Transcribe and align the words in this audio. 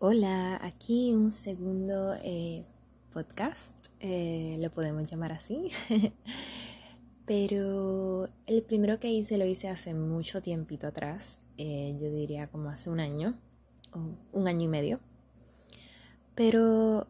Hola, 0.00 0.60
aquí 0.62 1.12
un 1.12 1.32
segundo 1.32 2.14
eh, 2.22 2.64
podcast, 3.12 3.74
eh, 3.98 4.56
lo 4.60 4.70
podemos 4.70 5.10
llamar 5.10 5.32
así, 5.32 5.72
pero 7.26 8.28
el 8.46 8.62
primero 8.62 9.00
que 9.00 9.10
hice 9.10 9.38
lo 9.38 9.44
hice 9.44 9.68
hace 9.68 9.94
mucho 9.94 10.40
tiempito 10.40 10.86
atrás, 10.86 11.40
eh, 11.56 11.98
yo 12.00 12.12
diría 12.12 12.46
como 12.46 12.68
hace 12.68 12.90
un 12.90 13.00
año, 13.00 13.34
o 13.92 13.98
un 14.38 14.46
año 14.46 14.66
y 14.66 14.68
medio, 14.68 15.00
pero 16.36 17.04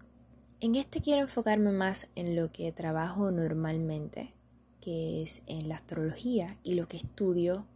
en 0.62 0.75
este 0.75 1.02
quiero 1.02 1.20
enfocarme 1.20 1.73
más 1.73 2.07
en 2.14 2.36
lo 2.36 2.50
que 2.50 2.73
trabajo 2.73 3.30
normalmente, 3.30 4.30
que 4.80 5.23
es 5.23 5.43
en 5.46 5.68
la 5.68 5.75
astrología 5.75 6.57
y 6.64 6.73
lo 6.73 6.89
que 6.89 6.96
estudio 6.96 7.66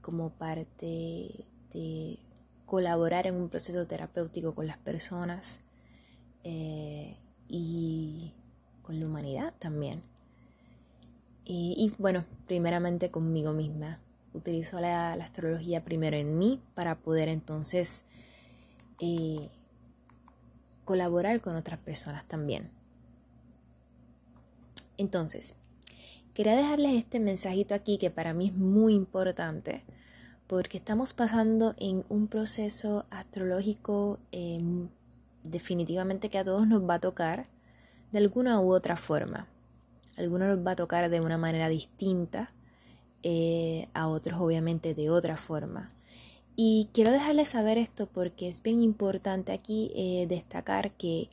como 0.00 0.30
parte 0.30 1.28
de 1.74 2.18
colaborar 2.74 3.28
en 3.28 3.36
un 3.36 3.48
proceso 3.48 3.86
terapéutico 3.86 4.52
con 4.52 4.66
las 4.66 4.78
personas 4.78 5.60
eh, 6.42 7.14
y 7.48 8.32
con 8.82 8.98
la 8.98 9.06
humanidad 9.06 9.54
también. 9.60 10.02
Y, 11.44 11.92
bueno, 11.98 12.24
primeramente 12.48 13.12
conmigo 13.12 13.52
misma. 13.52 14.00
Utilizo 14.32 14.80
la, 14.80 15.12
astrología 15.12 15.84
primero 15.84 16.16
en 16.16 16.36
mí 16.36 16.58
para 16.74 16.96
poder 16.96 17.28
entonces 17.28 18.02
eh, 18.98 19.48
colaborar 20.84 21.40
con 21.40 21.54
otras 21.54 21.78
personas 21.78 22.26
también. 22.26 22.68
Entonces, 24.98 25.54
quería 26.34 26.56
dejarles 26.56 26.94
este 26.94 27.20
mensajito 27.20 27.72
aquí 27.72 27.98
que 27.98 28.10
para 28.10 28.34
mí 28.34 28.48
es 28.48 28.54
muy 28.54 28.94
importante 28.94 29.80
porque 30.46 30.78
estamos 30.78 31.12
pasando 31.12 31.74
en 31.78 32.04
un 32.08 32.28
proceso 32.28 33.04
astrológico 33.10 34.18
em, 34.32 34.88
definitivamente 35.42 36.28
que 36.28 36.38
a 36.38 36.44
todos 36.44 36.66
nos 36.66 36.88
va 36.88 36.94
a 36.94 36.98
tocar 36.98 37.46
de 38.12 38.18
alguna 38.18 38.60
u 38.60 38.72
otra 38.72 38.96
forma. 38.96 39.46
Algunos 40.16 40.48
nos 40.56 40.66
va 40.66 40.72
a 40.72 40.76
tocar 40.76 41.10
de 41.10 41.20
una 41.20 41.38
manera 41.38 41.68
distinta, 41.68 42.50
eh, 43.22 43.88
a 43.94 44.06
otros 44.06 44.38
obviamente 44.40 44.94
de 44.94 45.10
otra 45.10 45.36
forma. 45.36 45.90
Y 46.56 46.88
quiero 46.92 47.10
dejarles 47.10 47.48
saber 47.48 47.78
esto 47.78 48.06
porque 48.06 48.48
es 48.48 48.62
bien 48.62 48.82
importante 48.82 49.50
aquí 49.50 49.90
eh, 49.96 50.26
destacar 50.28 50.92
que 50.92 51.28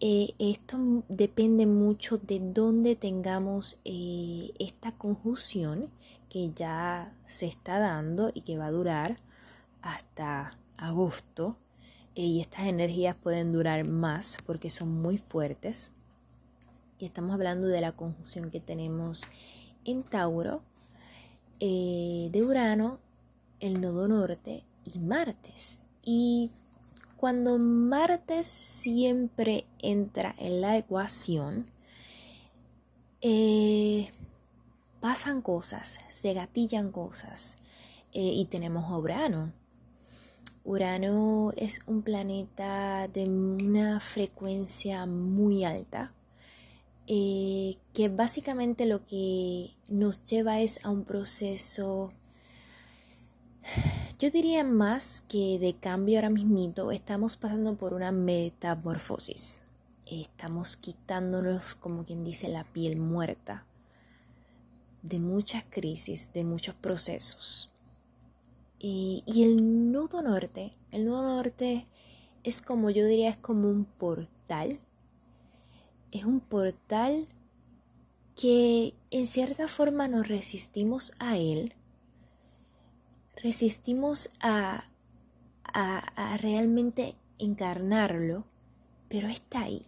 eh, 0.00 0.34
esto 0.38 0.76
depende 1.08 1.66
mucho 1.66 2.18
de 2.18 2.38
dónde 2.38 2.94
tengamos 2.94 3.78
esta 3.84 4.92
conjunción 4.92 5.88
que 6.36 6.52
ya 6.52 7.10
se 7.26 7.46
está 7.46 7.78
dando 7.78 8.30
y 8.34 8.42
que 8.42 8.58
va 8.58 8.66
a 8.66 8.70
durar 8.70 9.16
hasta 9.80 10.54
agosto. 10.76 11.56
Y 12.14 12.42
estas 12.42 12.66
energías 12.66 13.16
pueden 13.16 13.54
durar 13.54 13.84
más 13.84 14.36
porque 14.44 14.68
son 14.68 15.00
muy 15.00 15.16
fuertes. 15.16 15.92
Y 16.98 17.06
estamos 17.06 17.32
hablando 17.32 17.68
de 17.68 17.80
la 17.80 17.92
conjunción 17.92 18.50
que 18.50 18.60
tenemos 18.60 19.22
en 19.86 20.02
Tauro, 20.02 20.60
eh, 21.60 22.28
de 22.30 22.42
Urano, 22.42 22.98
el 23.60 23.80
nodo 23.80 24.06
norte 24.06 24.62
y 24.84 24.98
Martes. 24.98 25.78
Y 26.04 26.50
cuando 27.16 27.56
Martes 27.56 28.46
siempre 28.46 29.64
entra 29.78 30.34
en 30.36 30.60
la 30.60 30.76
ecuación, 30.76 31.64
eh, 33.22 34.10
pasan 35.00 35.42
cosas, 35.42 35.98
se 36.08 36.32
gatillan 36.32 36.90
cosas. 36.90 37.56
Eh, 38.18 38.32
y 38.32 38.46
tenemos 38.46 38.90
a 38.90 38.96
Urano. 38.96 39.52
Urano 40.64 41.52
es 41.56 41.82
un 41.86 42.00
planeta 42.00 43.08
de 43.08 43.28
una 43.28 44.00
frecuencia 44.00 45.04
muy 45.04 45.64
alta, 45.64 46.10
eh, 47.08 47.76
que 47.92 48.08
básicamente 48.08 48.86
lo 48.86 49.04
que 49.04 49.70
nos 49.88 50.24
lleva 50.24 50.60
es 50.60 50.82
a 50.82 50.88
un 50.88 51.04
proceso, 51.04 52.10
yo 54.18 54.30
diría 54.30 54.64
más 54.64 55.20
que 55.28 55.58
de 55.58 55.74
cambio 55.74 56.16
ahora 56.16 56.30
mismo, 56.30 56.90
estamos 56.90 57.36
pasando 57.36 57.74
por 57.76 57.92
una 57.92 58.12
metamorfosis. 58.12 59.60
Estamos 60.10 60.76
quitándonos, 60.78 61.74
como 61.74 62.04
quien 62.04 62.24
dice, 62.24 62.48
la 62.48 62.64
piel 62.64 62.96
muerta 62.96 63.65
de 65.08 65.18
muchas 65.18 65.64
crisis, 65.70 66.32
de 66.32 66.44
muchos 66.44 66.74
procesos. 66.74 67.68
Y, 68.78 69.22
el 69.42 69.92
nudo 69.92 70.22
norte, 70.22 70.72
el 70.92 71.06
nudo 71.06 71.22
norte 71.22 71.84
es 72.44 72.60
como 72.62 72.90
yo 72.90 73.06
diría, 73.06 73.30
es 73.30 73.36
como 73.36 73.68
un 73.68 73.84
portal. 73.84 74.78
Es 76.12 76.24
un 76.24 76.40
portal 76.40 77.26
que 78.36 78.94
en 79.10 79.26
cierta 79.26 79.66
forma 79.66 80.08
nos 80.08 80.28
resistimos 80.28 81.12
a 81.18 81.38
él, 81.38 81.72
resistimos 83.42 84.30
a, 84.40 84.84
a, 85.72 86.36
realmente 86.36 87.14
encarnarlo, 87.38 88.44
pero 89.08 89.28
está 89.28 89.62
ahí, 89.62 89.82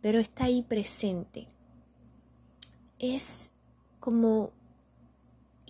pero 0.00 0.18
está 0.18 0.44
ahí 0.44 0.62
presente. 0.62 1.46
Es 2.98 3.50
como 4.02 4.50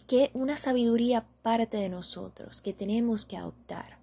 que 0.09 0.31
una 0.33 0.57
sabiduría 0.57 1.23
parte 1.43 1.77
de 1.77 1.91
nosotros 1.91 2.63
que 2.63 2.73
tenemos 2.73 3.27
que 3.27 3.37
adoptar, 3.37 3.99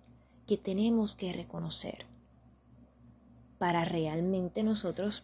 que 0.47 0.56
tenemos 0.56 1.16
que 1.16 1.34
reconocer 1.34 2.06
para 3.57 3.85
realmente 3.85 4.62
nosotros 4.62 5.23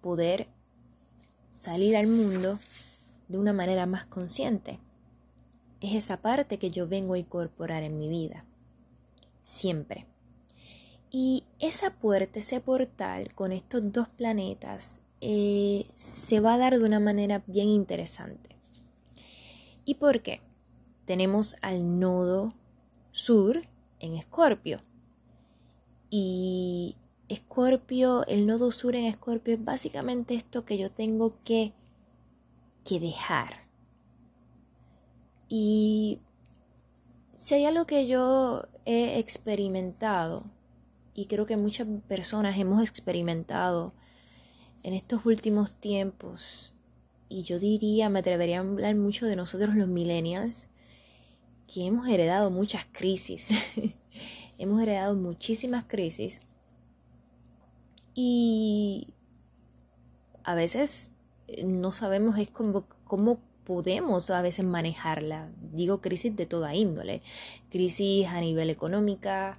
poder 0.00 0.48
salir 1.52 1.94
al 1.96 2.06
mundo 2.06 2.58
de 3.28 3.36
una 3.36 3.52
manera 3.52 3.84
más 3.84 4.06
consciente. 4.06 4.78
Es 5.82 5.94
esa 5.94 6.16
parte 6.16 6.58
que 6.58 6.70
yo 6.70 6.88
vengo 6.88 7.14
a 7.14 7.18
incorporar 7.18 7.82
en 7.82 7.98
mi 7.98 8.08
vida, 8.08 8.44
siempre. 9.42 10.06
Y 11.10 11.44
esa 11.60 11.90
puerta, 11.90 12.38
ese 12.38 12.60
portal 12.60 13.34
con 13.34 13.52
estos 13.52 13.92
dos 13.92 14.08
planetas 14.08 15.02
eh, 15.26 15.86
se 15.94 16.40
va 16.40 16.52
a 16.52 16.58
dar 16.58 16.78
de 16.78 16.84
una 16.84 17.00
manera 17.00 17.42
bien 17.46 17.68
interesante. 17.68 18.50
¿Y 19.86 19.94
por 19.94 20.20
qué? 20.20 20.42
Tenemos 21.06 21.56
al 21.62 21.98
nodo 21.98 22.52
sur 23.12 23.62
en 24.00 24.16
Escorpio. 24.16 24.80
Y 26.10 26.94
Escorpio, 27.30 28.26
el 28.26 28.46
nodo 28.46 28.70
sur 28.70 28.96
en 28.96 29.06
Escorpio 29.06 29.54
es 29.54 29.64
básicamente 29.64 30.34
esto 30.34 30.66
que 30.66 30.76
yo 30.76 30.90
tengo 30.90 31.32
que, 31.42 31.72
que 32.86 33.00
dejar. 33.00 33.60
Y 35.48 36.18
si 37.38 37.54
hay 37.54 37.64
algo 37.64 37.86
que 37.86 38.06
yo 38.06 38.62
he 38.84 39.18
experimentado, 39.18 40.44
y 41.14 41.26
creo 41.26 41.46
que 41.46 41.56
muchas 41.56 41.88
personas 42.08 42.58
hemos 42.58 42.82
experimentado 42.82 43.94
en 44.84 44.94
estos 44.94 45.26
últimos 45.26 45.70
tiempos, 45.72 46.70
y 47.28 47.42
yo 47.42 47.58
diría, 47.58 48.08
me 48.10 48.20
atrevería 48.20 48.58
a 48.58 48.60
hablar 48.60 48.94
mucho 48.94 49.26
de 49.26 49.34
nosotros 49.34 49.74
los 49.74 49.88
millennials, 49.88 50.66
que 51.72 51.86
hemos 51.86 52.06
heredado 52.06 52.50
muchas 52.50 52.84
crisis, 52.92 53.50
hemos 54.58 54.80
heredado 54.80 55.14
muchísimas 55.14 55.84
crisis, 55.86 56.42
y 58.14 59.08
a 60.44 60.54
veces 60.54 61.12
no 61.64 61.90
sabemos 61.90 62.38
es 62.38 62.50
cómo, 62.50 62.84
cómo 63.06 63.38
podemos 63.66 64.30
a 64.30 64.42
veces 64.42 64.64
manejarla. 64.64 65.48
Digo 65.72 66.00
crisis 66.00 66.36
de 66.36 66.46
toda 66.46 66.74
índole, 66.74 67.22
crisis 67.70 68.26
a 68.26 68.40
nivel 68.40 68.70
económica, 68.70 69.58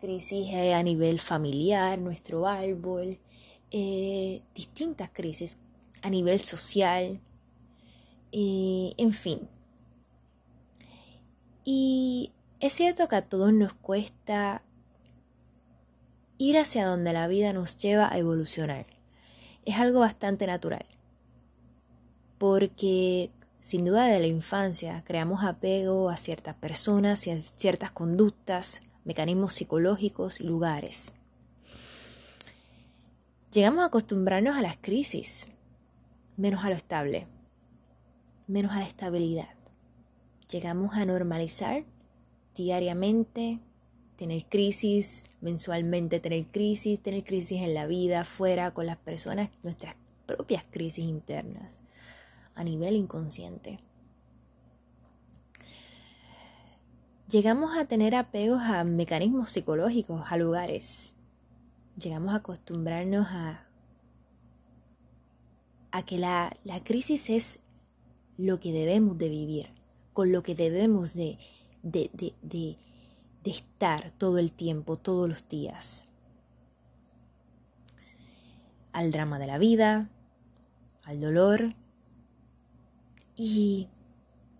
crisis 0.00 0.52
a 0.54 0.82
nivel 0.82 1.20
familiar, 1.20 1.98
nuestro 1.98 2.48
árbol, 2.48 3.18
eh, 3.72 4.40
distintas 4.54 5.10
crisis 5.10 5.56
a 6.02 6.10
nivel 6.10 6.40
social, 6.42 7.18
eh, 8.32 8.92
en 8.98 9.12
fin. 9.12 9.40
Y 11.64 12.30
es 12.60 12.72
cierto 12.74 13.08
que 13.08 13.16
a 13.16 13.22
todos 13.22 13.52
nos 13.52 13.72
cuesta 13.72 14.62
ir 16.38 16.58
hacia 16.58 16.86
donde 16.86 17.12
la 17.12 17.28
vida 17.28 17.52
nos 17.52 17.78
lleva 17.78 18.12
a 18.12 18.18
evolucionar. 18.18 18.84
Es 19.64 19.76
algo 19.76 20.00
bastante 20.00 20.46
natural. 20.46 20.84
Porque 22.38 23.30
sin 23.60 23.84
duda 23.84 24.06
de 24.06 24.18
la 24.18 24.26
infancia 24.26 25.04
creamos 25.06 25.44
apego 25.44 26.10
a 26.10 26.16
ciertas 26.16 26.56
personas 26.56 27.26
y 27.28 27.30
a 27.30 27.40
ciertas 27.56 27.92
conductas, 27.92 28.82
mecanismos 29.04 29.54
psicológicos 29.54 30.40
y 30.40 30.44
lugares. 30.44 31.14
Llegamos 33.52 33.82
a 33.82 33.88
acostumbrarnos 33.88 34.56
a 34.56 34.62
las 34.62 34.78
crisis, 34.78 35.48
menos 36.38 36.64
a 36.64 36.70
lo 36.70 36.74
estable, 36.74 37.26
menos 38.48 38.72
a 38.72 38.78
la 38.78 38.86
estabilidad. 38.86 39.50
Llegamos 40.50 40.94
a 40.94 41.04
normalizar 41.04 41.82
diariamente 42.56 43.58
tener 44.16 44.42
crisis 44.46 45.28
mensualmente, 45.42 46.18
tener 46.18 46.46
crisis, 46.46 47.02
tener 47.02 47.24
crisis 47.24 47.60
en 47.60 47.74
la 47.74 47.86
vida, 47.86 48.24
fuera, 48.24 48.70
con 48.70 48.86
las 48.86 48.96
personas, 48.96 49.50
nuestras 49.62 49.96
propias 50.24 50.64
crisis 50.70 51.04
internas 51.04 51.80
a 52.54 52.64
nivel 52.64 52.96
inconsciente. 52.96 53.78
Llegamos 57.28 57.76
a 57.76 57.84
tener 57.84 58.14
apegos 58.14 58.62
a 58.62 58.82
mecanismos 58.84 59.52
psicológicos, 59.52 60.22
a 60.30 60.38
lugares. 60.38 61.16
Llegamos 61.96 62.32
a 62.32 62.36
acostumbrarnos 62.36 63.26
a, 63.28 63.64
a 65.92 66.02
que 66.04 66.18
la, 66.18 66.56
la 66.64 66.82
crisis 66.82 67.30
es 67.30 67.58
lo 68.38 68.60
que 68.60 68.72
debemos 68.72 69.18
de 69.18 69.28
vivir, 69.28 69.66
con 70.12 70.32
lo 70.32 70.42
que 70.42 70.54
debemos 70.54 71.14
de, 71.14 71.38
de, 71.82 72.10
de, 72.14 72.32
de, 72.42 72.76
de 73.44 73.50
estar 73.50 74.10
todo 74.12 74.38
el 74.38 74.50
tiempo, 74.52 74.96
todos 74.96 75.28
los 75.28 75.48
días. 75.48 76.04
Al 78.92 79.12
drama 79.12 79.38
de 79.38 79.46
la 79.46 79.58
vida, 79.58 80.08
al 81.04 81.20
dolor 81.20 81.72
y 83.36 83.88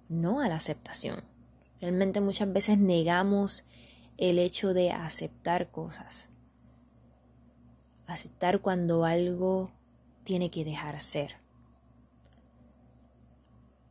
no 0.09 0.41
a 0.41 0.49
la 0.49 0.57
aceptación. 0.57 1.23
Realmente 1.81 2.21
muchas 2.21 2.53
veces 2.53 2.79
negamos 2.79 3.65
el 4.19 4.39
hecho 4.39 4.75
de 4.75 4.93
aceptar 4.93 5.71
cosas. 5.71 6.29
Aceptar 8.13 8.61
cuando 8.61 9.05
algo 9.05 9.71
tiene 10.25 10.51
que 10.51 10.65
dejar 10.65 11.01
ser. 11.01 11.33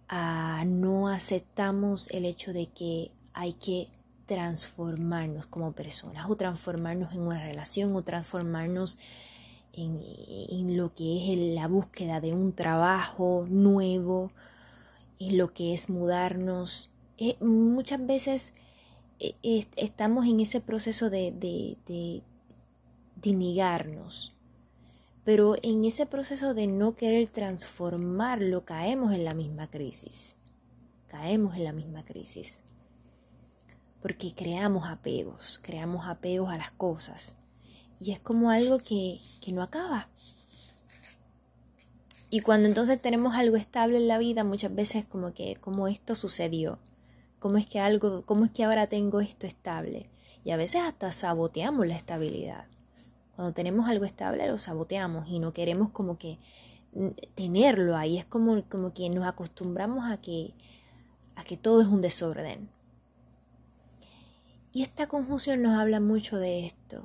Ah, 0.09 0.63
no 0.65 1.07
aceptamos 1.07 2.07
el 2.09 2.25
hecho 2.25 2.53
de 2.53 2.68
que 2.68 3.09
hay 3.33 3.53
que 3.53 3.88
transformarnos 4.27 5.45
como 5.47 5.71
personas 5.71 6.29
o 6.29 6.35
transformarnos 6.35 7.13
en 7.13 7.21
una 7.21 7.41
relación 7.41 7.95
o 7.95 8.01
transformarnos 8.01 8.97
en, 9.73 10.77
lo 10.77 10.94
que 10.94 11.33
es 11.33 11.56
la 11.56 11.68
búsqueda 11.68 12.21
de 12.21 12.33
un 12.33 12.53
trabajo 12.53 13.45
nuevo, 13.50 14.31
en 15.19 15.38
lo 15.38 15.53
que 15.53 15.73
es 15.73 15.89
mudarnos. 15.89 16.89
Eh, 17.18 17.35
muchas 17.41 18.06
veces 18.06 18.53
eh, 19.19 19.65
estamos 19.75 20.25
en 20.25 20.39
ese 20.39 20.62
proceso 20.62 21.09
de, 21.09 21.31
de, 21.31 21.77
de, 21.88 22.21
de 23.21 23.33
negarnos, 23.33 24.31
pero 25.23 25.56
en 25.62 25.85
ese 25.85 26.06
proceso 26.06 26.53
de 26.53 26.68
no 26.68 26.95
querer 26.95 27.27
transformarlo 27.27 28.65
caemos 28.65 29.13
en 29.13 29.23
la 29.23 29.33
misma 29.33 29.68
crisis. 29.68 30.35
Caemos 31.09 31.56
en 31.56 31.65
la 31.65 31.73
misma 31.73 32.03
crisis. 32.03 32.62
Porque 34.01 34.33
creamos 34.33 34.88
apegos, 34.88 35.59
creamos 35.62 36.07
apegos 36.07 36.50
a 36.50 36.57
las 36.57 36.71
cosas. 36.71 37.35
Y 38.00 38.12
es 38.12 38.19
como 38.19 38.50
algo 38.50 38.79
que, 38.79 39.19
que 39.41 39.51
no 39.51 39.62
acaba. 39.62 40.07
Y 42.31 42.39
cuando 42.39 42.68
entonces 42.68 43.00
tenemos 43.00 43.35
algo 43.35 43.57
estable 43.57 43.97
en 43.97 44.07
la 44.07 44.18
vida, 44.18 44.44
muchas 44.44 44.73
veces 44.73 45.06
como 45.06 45.33
que, 45.33 45.57
como 45.62 45.88
esto 45.88 46.15
sucedió, 46.15 46.79
cómo 47.39 47.57
es 47.57 47.68
que 47.68 47.79
algo, 47.79 48.23
cómo 48.25 48.45
es 48.45 48.51
que 48.51 48.63
ahora 48.63 48.88
tengo 48.88 49.21
esto 49.21 49.45
estable. 49.45 50.07
Y 50.44 50.51
a 50.51 50.57
veces 50.57 50.81
hasta 50.81 51.12
saboteamos 51.12 51.85
la 51.85 51.95
estabilidad. 51.95 52.70
Cuando 53.41 53.55
tenemos 53.55 53.89
algo 53.89 54.05
estable 54.05 54.47
lo 54.47 54.59
saboteamos 54.59 55.27
y 55.27 55.39
no 55.39 55.51
queremos 55.51 55.89
como 55.89 56.15
que 56.19 56.38
tenerlo 57.33 57.97
ahí. 57.97 58.19
Es 58.19 58.25
como, 58.25 58.61
como 58.65 58.93
que 58.93 59.09
nos 59.09 59.25
acostumbramos 59.25 60.05
a 60.11 60.17
que, 60.17 60.51
a 61.35 61.43
que 61.43 61.57
todo 61.57 61.81
es 61.81 61.88
un 61.88 62.01
desorden. 62.01 62.69
Y 64.73 64.83
esta 64.83 65.07
conjunción 65.07 65.63
nos 65.63 65.75
habla 65.75 65.99
mucho 65.99 66.38
de 66.38 66.67
esto, 66.67 67.01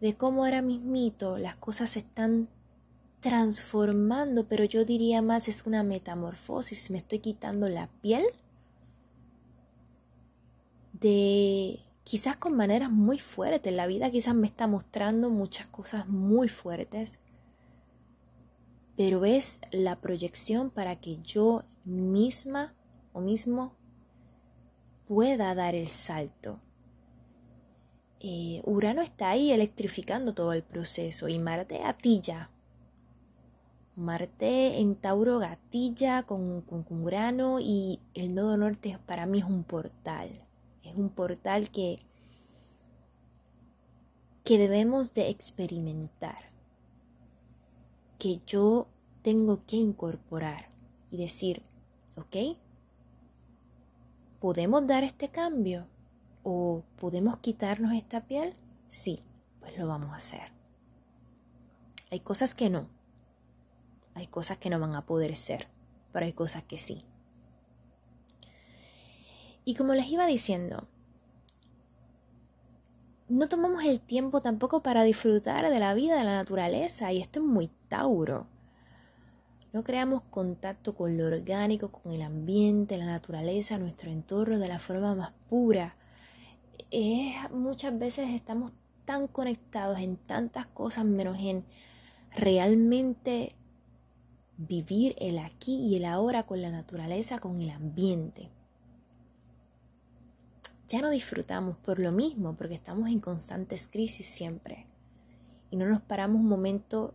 de 0.00 0.14
cómo 0.14 0.44
ahora 0.44 0.62
mismito 0.62 1.36
las 1.36 1.56
cosas 1.56 1.90
se 1.90 1.98
están 1.98 2.48
transformando, 3.20 4.46
pero 4.48 4.64
yo 4.64 4.86
diría 4.86 5.20
más 5.20 5.48
es 5.48 5.66
una 5.66 5.82
metamorfosis, 5.82 6.90
me 6.90 6.96
estoy 6.96 7.18
quitando 7.18 7.68
la 7.68 7.88
piel 8.00 8.24
de 10.94 11.78
quizás 12.10 12.36
con 12.36 12.56
maneras 12.56 12.90
muy 12.90 13.20
fuertes, 13.20 13.72
la 13.72 13.86
vida 13.86 14.10
quizás 14.10 14.34
me 14.34 14.48
está 14.48 14.66
mostrando 14.66 15.30
muchas 15.30 15.66
cosas 15.66 16.08
muy 16.08 16.48
fuertes, 16.48 17.18
pero 18.96 19.24
es 19.24 19.60
la 19.70 19.94
proyección 19.94 20.70
para 20.70 20.96
que 20.96 21.22
yo 21.22 21.62
misma 21.84 22.72
o 23.12 23.20
mismo 23.20 23.72
pueda 25.06 25.54
dar 25.54 25.76
el 25.76 25.88
salto 25.88 26.58
eh, 28.22 28.60
Urano 28.64 29.00
está 29.00 29.30
ahí 29.30 29.50
electrificando 29.50 30.34
todo 30.34 30.52
el 30.52 30.62
proceso 30.62 31.28
y 31.28 31.38
Marte 31.38 31.78
gatilla. 31.78 32.50
Marte 33.96 34.78
en 34.78 34.94
Tauro 34.94 35.38
gatilla 35.38 36.22
con, 36.22 36.60
con, 36.62 36.84
Urano 36.90 37.60
y 37.60 37.98
el 38.14 38.34
nodo 38.34 38.58
norte 38.58 38.98
para 39.06 39.24
mí 39.24 39.38
es 39.38 39.44
un 39.44 39.64
portal. 39.64 40.28
Es 40.90 40.96
un 40.96 41.08
portal 41.08 41.70
que, 41.70 42.00
que 44.44 44.58
debemos 44.58 45.14
de 45.14 45.28
experimentar. 45.30 46.36
Que 48.18 48.40
yo 48.46 48.88
tengo 49.22 49.64
que 49.66 49.76
incorporar 49.76 50.66
y 51.12 51.16
decir, 51.16 51.62
¿ok? 52.16 52.56
¿Podemos 54.40 54.86
dar 54.86 55.04
este 55.04 55.28
cambio? 55.28 55.86
¿O 56.42 56.82
podemos 56.98 57.38
quitarnos 57.38 57.92
esta 57.92 58.20
piel? 58.20 58.52
Sí, 58.88 59.20
pues 59.60 59.78
lo 59.78 59.86
vamos 59.86 60.10
a 60.10 60.16
hacer. 60.16 60.42
Hay 62.10 62.18
cosas 62.18 62.54
que 62.54 62.68
no. 62.68 62.84
Hay 64.14 64.26
cosas 64.26 64.58
que 64.58 64.70
no 64.70 64.80
van 64.80 64.96
a 64.96 65.02
poder 65.02 65.36
ser, 65.36 65.68
pero 66.12 66.26
hay 66.26 66.32
cosas 66.32 66.64
que 66.64 66.78
sí. 66.78 67.04
Y 69.70 69.76
como 69.76 69.94
les 69.94 70.08
iba 70.08 70.26
diciendo, 70.26 70.82
no 73.28 73.48
tomamos 73.48 73.84
el 73.84 74.00
tiempo 74.00 74.40
tampoco 74.40 74.80
para 74.82 75.04
disfrutar 75.04 75.70
de 75.70 75.78
la 75.78 75.94
vida, 75.94 76.16
de 76.16 76.24
la 76.24 76.34
naturaleza, 76.34 77.12
y 77.12 77.20
esto 77.20 77.38
es 77.38 77.46
muy 77.46 77.70
Tauro. 77.88 78.48
No 79.72 79.84
creamos 79.84 80.24
contacto 80.24 80.96
con 80.96 81.16
lo 81.16 81.26
orgánico, 81.26 81.86
con 81.86 82.12
el 82.12 82.22
ambiente, 82.22 82.98
la 82.98 83.04
naturaleza, 83.04 83.78
nuestro 83.78 84.10
entorno 84.10 84.58
de 84.58 84.66
la 84.66 84.80
forma 84.80 85.14
más 85.14 85.30
pura 85.48 85.94
muchas 87.52 87.96
veces 87.96 88.30
estamos 88.30 88.72
tan 89.04 89.28
conectados 89.28 90.00
en 90.00 90.16
tantas 90.16 90.66
cosas 90.66 91.04
menos 91.04 91.36
en 91.38 91.64
realmente 92.34 93.52
vivir 94.58 95.14
el 95.20 95.38
aquí 95.38 95.76
y 95.76 95.94
el 95.94 96.06
ahora 96.06 96.42
con 96.42 96.60
la 96.60 96.70
naturaleza, 96.70 97.38
con 97.38 97.60
el 97.60 97.70
ambiente. 97.70 98.48
Ya 100.90 101.00
no 101.00 101.10
disfrutamos 101.10 101.76
por 101.76 102.00
lo 102.00 102.10
mismo, 102.10 102.56
porque 102.56 102.74
estamos 102.74 103.08
en 103.08 103.20
constantes 103.20 103.86
crisis 103.86 104.26
siempre. 104.26 104.86
Y 105.70 105.76
no 105.76 105.86
nos 105.86 106.02
paramos 106.02 106.40
un 106.40 106.48
momento 106.48 107.14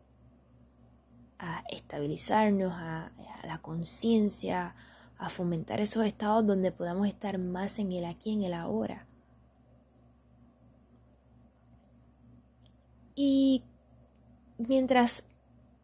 a 1.39 1.61
estabilizarnos, 1.69 2.71
a, 2.71 3.07
a 3.07 3.47
la 3.47 3.57
conciencia, 3.57 4.73
a 5.17 5.29
fomentar 5.29 5.81
esos 5.81 6.05
estados 6.05 6.47
donde 6.47 6.71
podamos 6.71 7.05
estar 7.05 7.37
más 7.37 7.77
en 7.77 7.91
el 7.91 8.05
aquí, 8.05 8.31
en 8.31 8.43
el 8.43 8.53
ahora. 8.53 9.05
Y 13.13 13.61
mientras 14.57 15.23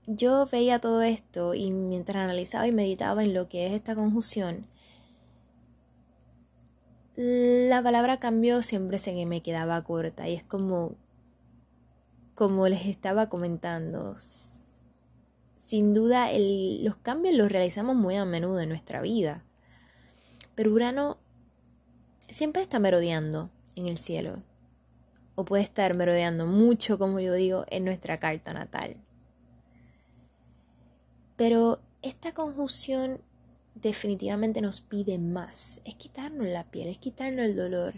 yo 0.07 0.45
veía 0.45 0.79
todo 0.79 1.01
esto 1.01 1.55
y 1.55 1.71
mientras 1.71 2.23
analizaba 2.23 2.67
y 2.67 2.71
meditaba 2.71 3.21
en 3.21 3.33
lo 3.33 3.49
que 3.49 3.67
es 3.67 3.73
esta 3.73 3.95
conjunción, 3.95 4.65
la 7.15 7.81
palabra 7.83 8.17
cambio 8.17 8.63
siempre 8.63 8.99
se 8.99 9.25
me 9.25 9.41
quedaba 9.41 9.81
corta 9.83 10.29
y 10.29 10.35
es 10.35 10.43
como, 10.43 10.93
como 12.35 12.67
les 12.67 12.85
estaba 12.85 13.27
comentando. 13.27 14.15
Sin 15.65 15.93
duda, 15.93 16.29
los 16.81 16.95
cambios 16.97 17.35
los 17.35 17.51
realizamos 17.51 17.95
muy 17.95 18.15
a 18.15 18.25
menudo 18.25 18.59
en 18.59 18.69
nuestra 18.69 19.01
vida. 19.01 19.41
Pero 20.55 20.73
Urano 20.73 21.17
siempre 22.29 22.61
está 22.61 22.79
merodeando 22.79 23.49
en 23.75 23.87
el 23.87 23.97
cielo 23.97 24.37
o 25.35 25.45
puede 25.45 25.63
estar 25.63 25.93
merodeando 25.93 26.45
mucho, 26.45 26.97
como 26.97 27.19
yo 27.19 27.33
digo, 27.33 27.65
en 27.69 27.85
nuestra 27.85 28.19
carta 28.19 28.53
natal. 28.53 28.95
Pero 31.37 31.79
esta 32.01 32.33
conjunción 32.33 33.19
definitivamente 33.75 34.61
nos 34.61 34.81
pide 34.81 35.17
más. 35.17 35.81
Es 35.85 35.95
quitarnos 35.95 36.47
la 36.47 36.63
piel, 36.63 36.87
es 36.87 36.97
quitarnos 36.97 37.45
el 37.45 37.55
dolor. 37.55 37.93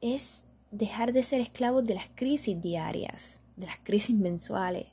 Es 0.00 0.44
dejar 0.70 1.12
de 1.12 1.22
ser 1.22 1.40
esclavos 1.40 1.86
de 1.86 1.94
las 1.94 2.06
crisis 2.14 2.60
diarias, 2.60 3.40
de 3.56 3.66
las 3.66 3.78
crisis 3.78 4.16
mensuales. 4.16 4.86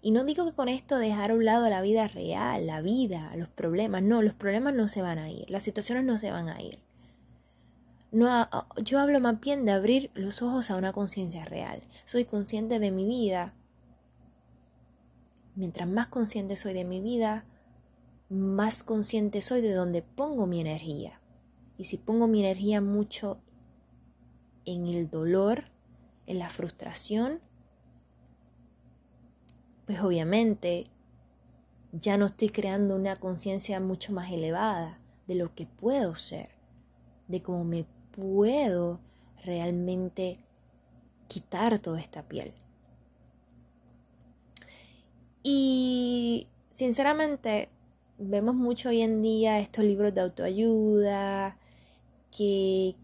Y 0.00 0.12
no 0.12 0.24
digo 0.24 0.44
que 0.44 0.54
con 0.54 0.68
esto 0.68 0.96
dejar 0.96 1.32
a 1.32 1.34
un 1.34 1.44
lado 1.44 1.68
la 1.68 1.82
vida 1.82 2.06
real, 2.06 2.66
la 2.66 2.80
vida, 2.80 3.32
los 3.36 3.48
problemas. 3.48 4.02
No, 4.02 4.22
los 4.22 4.34
problemas 4.34 4.74
no 4.74 4.88
se 4.88 5.02
van 5.02 5.18
a 5.18 5.30
ir, 5.30 5.50
las 5.50 5.64
situaciones 5.64 6.04
no 6.04 6.18
se 6.18 6.30
van 6.30 6.48
a 6.48 6.62
ir. 6.62 6.78
No, 8.10 8.48
yo 8.78 9.00
hablo 9.00 9.20
más 9.20 9.40
bien 9.40 9.64
de 9.64 9.72
abrir 9.72 10.10
los 10.14 10.40
ojos 10.40 10.70
a 10.70 10.76
una 10.76 10.92
conciencia 10.92 11.44
real. 11.44 11.82
Soy 12.06 12.24
consciente 12.24 12.78
de 12.78 12.90
mi 12.90 13.06
vida. 13.06 13.52
Mientras 15.56 15.88
más 15.88 16.06
consciente 16.06 16.56
soy 16.56 16.72
de 16.72 16.84
mi 16.84 17.00
vida, 17.00 17.44
más 18.30 18.82
consciente 18.82 19.42
soy 19.42 19.60
de 19.60 19.72
dónde 19.72 20.02
pongo 20.02 20.46
mi 20.46 20.60
energía. 20.60 21.18
Y 21.78 21.84
si 21.84 21.96
pongo 21.96 22.26
mi 22.26 22.40
energía 22.40 22.80
mucho 22.80 23.38
en 24.64 24.86
el 24.86 25.10
dolor, 25.10 25.64
en 26.26 26.38
la 26.38 26.50
frustración, 26.50 27.38
pues 29.86 30.00
obviamente 30.00 30.86
ya 31.92 32.18
no 32.18 32.26
estoy 32.26 32.50
creando 32.50 32.96
una 32.96 33.16
conciencia 33.16 33.80
mucho 33.80 34.12
más 34.12 34.30
elevada 34.30 34.98
de 35.26 35.34
lo 35.34 35.54
que 35.54 35.66
puedo 35.66 36.14
ser, 36.16 36.48
de 37.28 37.40
cómo 37.40 37.64
me 37.64 37.86
puedo 38.14 38.98
realmente 39.44 40.36
quitar 41.28 41.78
toda 41.78 42.00
esta 42.00 42.22
piel. 42.22 42.52
Y 45.42 46.46
sinceramente 46.72 47.68
vemos 48.18 48.54
mucho 48.54 48.88
hoy 48.88 49.02
en 49.02 49.22
día 49.22 49.60
estos 49.60 49.84
libros 49.84 50.14
de 50.14 50.22
autoayuda, 50.22 51.56
que 52.36 52.94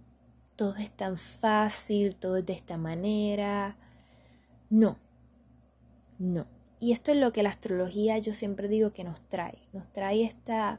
todo 0.56 0.76
es 0.76 0.90
tan 0.90 1.16
fácil, 1.18 2.14
todo 2.14 2.37
es 2.38 2.47
de 2.47 2.52
esta 2.52 2.76
manera. 2.76 3.76
No, 4.71 4.97
no. 6.18 6.47
Y 6.80 6.92
esto 6.92 7.12
es 7.12 7.18
lo 7.18 7.33
que 7.33 7.42
la 7.42 7.50
astrología 7.50 8.18
yo 8.18 8.35
siempre 8.35 8.68
digo 8.68 8.92
que 8.92 9.04
nos 9.04 9.21
trae. 9.28 9.56
Nos 9.73 9.87
trae 9.92 10.25
esta, 10.25 10.78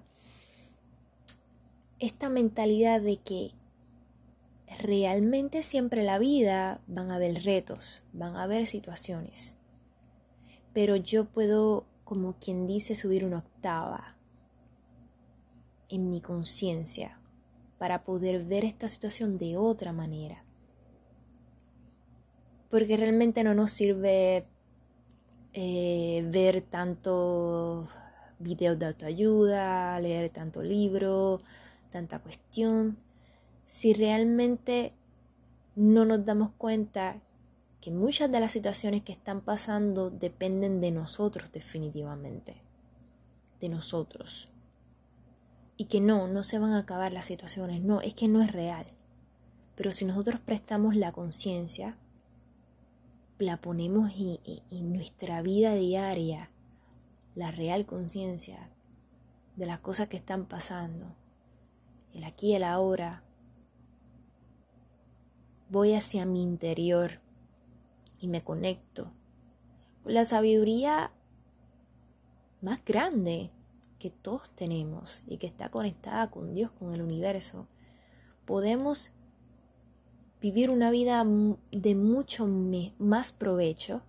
esta 1.99 2.29
mentalidad 2.29 3.01
de 3.01 3.17
que 3.17 3.51
realmente 4.79 5.63
siempre 5.63 6.01
en 6.01 6.07
la 6.07 6.19
vida 6.19 6.79
van 6.87 7.09
a 7.09 7.15
haber 7.15 7.43
retos, 7.43 8.01
van 8.13 8.35
a 8.35 8.43
haber 8.43 8.67
situaciones. 8.67 9.57
Pero 10.73 10.97
yo 10.97 11.23
puedo, 11.25 11.85
como 12.03 12.33
quien 12.33 12.67
dice, 12.67 12.95
subir 12.95 13.23
una 13.23 13.37
octava 13.37 14.14
en 15.89 16.11
mi 16.11 16.21
conciencia 16.21 17.17
para 17.77 17.99
poder 17.99 18.43
ver 18.43 18.65
esta 18.65 18.89
situación 18.89 19.37
de 19.37 19.57
otra 19.57 19.91
manera. 19.91 20.41
Porque 22.69 22.97
realmente 22.97 23.43
no 23.43 23.53
nos 23.53 23.71
sirve 23.71 24.43
eh, 25.53 26.27
ver 26.31 26.61
tanto 26.61 27.87
videos 28.39 28.79
de 28.79 28.87
autoayuda, 28.87 29.99
leer 29.99 30.29
tanto 30.31 30.61
libro, 30.61 31.41
tanta 31.91 32.19
cuestión, 32.19 32.97
si 33.67 33.93
realmente 33.93 34.91
no 35.75 36.05
nos 36.05 36.25
damos 36.25 36.51
cuenta 36.51 37.15
que 37.81 37.91
muchas 37.91 38.31
de 38.31 38.39
las 38.39 38.51
situaciones 38.51 39.03
que 39.03 39.13
están 39.13 39.41
pasando 39.41 40.09
dependen 40.09 40.81
de 40.81 40.91
nosotros 40.91 41.51
definitivamente, 41.51 42.55
de 43.61 43.69
nosotros 43.69 44.49
y 45.77 45.85
que 45.85 45.99
no, 45.99 46.27
no 46.27 46.43
se 46.43 46.59
van 46.59 46.73
a 46.73 46.79
acabar 46.79 47.11
las 47.11 47.25
situaciones, 47.25 47.81
no, 47.81 48.01
es 48.01 48.13
que 48.13 48.27
no 48.27 48.41
es 48.41 48.51
real. 48.51 48.85
Pero 49.75 49.91
si 49.91 50.05
nosotros 50.05 50.39
prestamos 50.39 50.95
la 50.95 51.11
conciencia, 51.11 51.95
la 53.39 53.57
ponemos 53.57 54.11
en, 54.71 54.93
nuestra 54.93 55.41
vida 55.41 55.75
diaria, 55.75 56.49
la 57.35 57.51
real 57.51 57.85
conciencia 57.85 58.57
de 59.57 59.65
las 59.65 59.79
cosas 59.79 60.07
que 60.07 60.17
están 60.17 60.45
pasando, 60.45 61.05
el 62.13 62.23
aquí 62.23 62.51
y 62.51 62.55
el 62.55 62.63
ahora, 62.63 63.21
voy 65.69 65.93
hacia 65.93 66.25
mi 66.25 66.41
interior 66.41 67.19
y 68.21 68.27
me 68.27 68.41
conecto 68.41 69.11
con 70.03 70.13
la 70.13 70.23
sabiduría 70.23 71.11
más 72.61 72.83
grande 72.85 73.49
que 74.05 74.11
todos 74.11 74.51
tenemos 74.51 75.23
y 75.25 75.37
que 75.37 75.47
está 75.47 75.69
conectada 75.69 76.29
con 76.29 76.53
Dios, 76.53 76.69
con 76.77 76.93
el 76.93 77.01
universo, 77.01 77.65
podemos 78.45 79.09
vivir 80.43 80.69
una 80.69 80.91
vida 80.91 81.25
de 81.71 81.95
mucho 81.95 82.45
más 82.99 83.31
provecho 83.31 84.03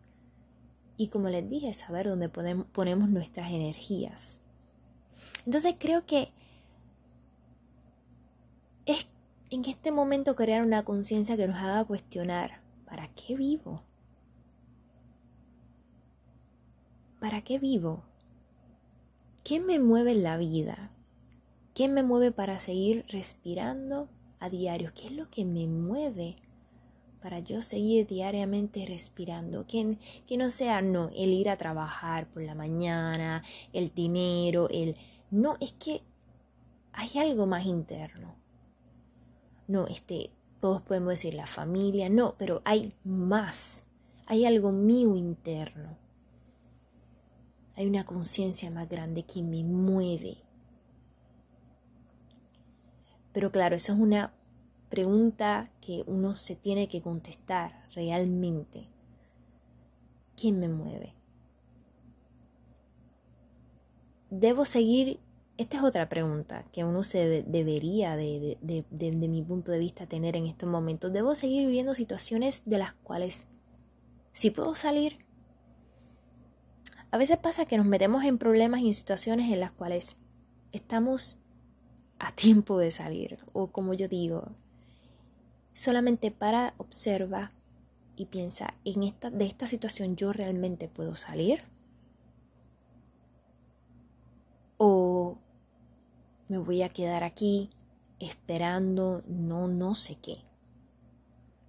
y 0.98 1.08
como 1.08 1.30
les 1.30 1.48
dije, 1.48 1.72
saber 1.72 2.10
dónde 2.10 2.28
ponemos 2.28 3.08
nuestras 3.08 3.50
energías. 3.50 4.36
Entonces 5.46 5.76
creo 5.78 6.04
que 6.04 6.28
es 8.84 9.06
en 9.48 9.64
este 9.64 9.92
momento 9.92 10.36
crear 10.36 10.62
una 10.62 10.84
conciencia 10.84 11.38
que 11.38 11.46
nos 11.46 11.56
haga 11.56 11.84
cuestionar, 11.84 12.50
¿para 12.84 13.08
qué 13.14 13.34
vivo? 13.34 13.80
¿Para 17.18 17.40
qué 17.40 17.58
vivo? 17.58 18.02
¿Qué 19.46 19.60
me 19.60 19.78
mueve 19.78 20.10
en 20.10 20.24
la 20.24 20.36
vida? 20.38 20.90
¿Qué 21.72 21.86
me 21.86 22.02
mueve 22.02 22.32
para 22.32 22.58
seguir 22.58 23.04
respirando 23.10 24.08
a 24.40 24.50
diario? 24.50 24.90
¿Qué 24.92 25.06
es 25.06 25.12
lo 25.12 25.30
que 25.30 25.44
me 25.44 25.68
mueve 25.68 26.34
para 27.22 27.38
yo 27.38 27.62
seguir 27.62 28.08
diariamente 28.08 28.84
respirando? 28.86 29.64
Que, 29.64 29.98
que 30.28 30.36
no 30.36 30.50
sea, 30.50 30.82
no, 30.82 31.10
el 31.14 31.32
ir 31.32 31.48
a 31.48 31.56
trabajar 31.56 32.26
por 32.26 32.42
la 32.42 32.56
mañana, 32.56 33.44
el 33.72 33.94
dinero, 33.94 34.68
el... 34.68 34.96
No, 35.30 35.56
es 35.60 35.70
que 35.70 36.00
hay 36.94 37.16
algo 37.20 37.46
más 37.46 37.66
interno. 37.66 38.34
No, 39.68 39.86
este, 39.86 40.28
todos 40.60 40.82
podemos 40.82 41.10
decir 41.10 41.34
la 41.34 41.46
familia, 41.46 42.08
no, 42.08 42.34
pero 42.36 42.62
hay 42.64 42.92
más. 43.04 43.84
Hay 44.26 44.44
algo 44.44 44.72
mío 44.72 45.14
interno 45.14 46.05
hay 47.76 47.86
una 47.86 48.04
conciencia 48.04 48.70
más 48.70 48.88
grande 48.88 49.22
que 49.22 49.42
me 49.42 49.62
mueve. 49.62 50.36
Pero 53.32 53.50
claro, 53.50 53.76
eso 53.76 53.92
es 53.92 53.98
una 53.98 54.32
pregunta 54.88 55.68
que 55.84 56.02
uno 56.06 56.34
se 56.34 56.56
tiene 56.56 56.88
que 56.88 57.02
contestar 57.02 57.70
realmente. 57.94 58.82
¿Quién 60.40 60.58
me 60.58 60.68
mueve? 60.68 61.12
Debo 64.30 64.64
seguir, 64.64 65.18
esta 65.58 65.76
es 65.76 65.82
otra 65.82 66.08
pregunta 66.08 66.64
que 66.72 66.84
uno 66.84 67.04
se 67.04 67.42
debería, 67.42 68.16
de, 68.16 68.56
mi 69.28 69.42
punto 69.42 69.70
de 69.70 69.78
vista, 69.78 70.06
tener 70.06 70.34
en 70.36 70.46
estos 70.46 70.68
momentos. 70.68 71.12
Debo 71.12 71.34
seguir 71.34 71.66
viviendo 71.66 71.94
situaciones 71.94 72.62
de 72.64 72.78
las 72.78 72.92
cuales, 72.94 73.44
si 74.32 74.50
puedo 74.50 74.74
salir, 74.74 75.25
a 77.10 77.18
veces 77.18 77.38
pasa 77.38 77.66
que 77.66 77.76
nos 77.76 77.86
metemos 77.86 78.24
en 78.24 78.38
problemas 78.38 78.80
y 78.80 78.88
en 78.88 78.94
situaciones 78.94 79.52
en 79.52 79.60
las 79.60 79.70
cuales 79.70 80.16
estamos 80.72 81.38
a 82.18 82.32
tiempo 82.32 82.78
de 82.78 82.90
salir. 82.90 83.38
O 83.52 83.68
como 83.68 83.94
yo 83.94 84.08
digo, 84.08 84.48
solamente 85.74 86.30
para, 86.30 86.74
observa 86.78 87.50
y 88.16 88.26
piensa, 88.26 88.72
en 88.84 89.02
esta, 89.02 89.30
de 89.30 89.44
esta 89.44 89.66
situación 89.66 90.16
yo 90.16 90.32
realmente 90.32 90.88
puedo 90.88 91.16
salir. 91.16 91.60
O 94.78 95.36
me 96.48 96.58
voy 96.58 96.82
a 96.82 96.88
quedar 96.88 97.24
aquí 97.24 97.70
esperando 98.20 99.22
no 99.28 99.68
no 99.68 99.94
sé 99.94 100.16
qué. 100.16 100.38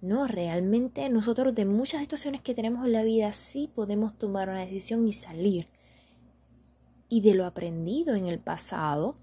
No, 0.00 0.28
realmente 0.28 1.08
nosotros 1.08 1.54
de 1.54 1.64
muchas 1.64 2.00
situaciones 2.02 2.40
que 2.40 2.54
tenemos 2.54 2.86
en 2.86 2.92
la 2.92 3.02
vida 3.02 3.32
sí 3.32 3.68
podemos 3.74 4.16
tomar 4.16 4.48
una 4.48 4.60
decisión 4.60 5.06
y 5.08 5.12
salir. 5.12 5.66
Y 7.08 7.20
de 7.22 7.34
lo 7.34 7.46
aprendido 7.46 8.14
en 8.14 8.26
el 8.26 8.38
pasado, 8.38 9.16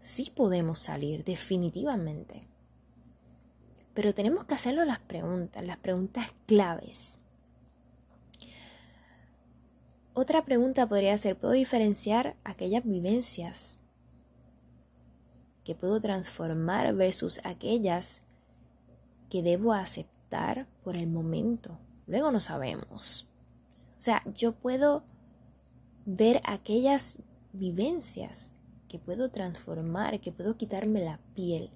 sí 0.00 0.32
podemos 0.34 0.80
salir 0.80 1.22
definitivamente. 1.22 2.42
Pero 3.94 4.12
tenemos 4.12 4.44
que 4.46 4.54
hacerlo 4.54 4.84
las 4.84 4.98
preguntas, 4.98 5.64
las 5.64 5.78
preguntas 5.78 6.28
claves. 6.46 7.20
Otra 10.14 10.44
pregunta 10.44 10.86
podría 10.86 11.16
ser, 11.18 11.36
¿puedo 11.36 11.54
diferenciar 11.54 12.34
aquellas 12.42 12.84
vivencias 12.84 13.78
que 15.64 15.74
puedo 15.74 16.00
transformar 16.00 16.94
versus 16.94 17.40
aquellas 17.44 18.23
que 19.34 19.42
debo 19.42 19.72
aceptar 19.72 20.64
por 20.84 20.94
el 20.94 21.08
momento. 21.08 21.76
Luego 22.06 22.30
no 22.30 22.38
sabemos. 22.38 23.26
O 23.98 24.00
sea, 24.00 24.22
yo 24.36 24.52
puedo 24.52 25.02
ver 26.06 26.40
aquellas 26.44 27.16
vivencias 27.52 28.52
que 28.88 29.00
puedo 29.00 29.30
transformar, 29.30 30.20
que 30.20 30.30
puedo 30.30 30.56
quitarme 30.56 31.02
la 31.02 31.18
piel, 31.34 31.68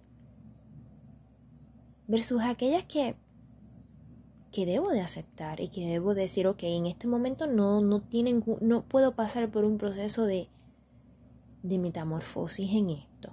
versus 2.06 2.42
aquellas 2.42 2.84
que, 2.84 3.16
que 4.52 4.64
debo 4.64 4.90
de 4.90 5.00
aceptar 5.00 5.60
y 5.60 5.66
que 5.66 5.84
debo 5.84 6.14
decir, 6.14 6.46
ok, 6.46 6.62
en 6.62 6.86
este 6.86 7.08
momento 7.08 7.48
no, 7.48 7.80
no, 7.80 7.98
tienen, 7.98 8.44
no 8.60 8.82
puedo 8.82 9.16
pasar 9.16 9.48
por 9.48 9.64
un 9.64 9.78
proceso 9.78 10.26
de, 10.26 10.46
de 11.64 11.78
metamorfosis 11.78 12.70
en 12.72 12.90
esto. 12.90 13.32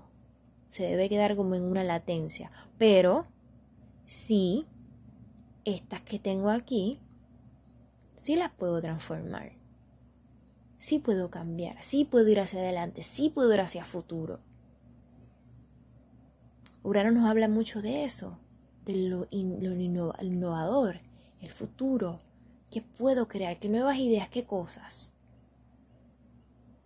se 0.71 0.81
debe 0.81 1.09
quedar 1.09 1.35
como 1.35 1.53
en 1.53 1.61
una 1.61 1.83
latencia. 1.83 2.49
Pero 2.79 3.27
sí, 4.05 4.65
estas 5.65 6.01
que 6.01 6.19
tengo 6.19 6.49
aquí, 6.49 6.99
sí 8.21 8.35
las 8.35 8.51
puedo 8.51 8.81
transformar. 8.81 9.51
Sí 10.77 10.99
puedo 10.99 11.29
cambiar, 11.29 11.81
sí 11.83 12.05
puedo 12.05 12.27
ir 12.27 12.39
hacia 12.39 12.59
adelante, 12.59 13.01
sí 13.01 13.29
puedo 13.29 13.53
ir 13.53 13.61
hacia 13.61 13.83
futuro. 13.83 14.39
Urano 16.83 17.09
nos 17.09 17.27
habla 17.27 17.47
mucho 17.47 17.81
de 17.81 18.05
eso, 18.05 18.37
de 18.85 18.95
lo, 19.09 19.27
innovador, 19.31 20.99
el 21.41 21.49
futuro, 21.49 22.19
qué 22.71 22.83
puedo 22.99 23.27
crear, 23.27 23.57
qué 23.57 23.69
nuevas 23.69 23.97
ideas, 23.97 24.29
qué 24.29 24.43
cosas. 24.43 25.13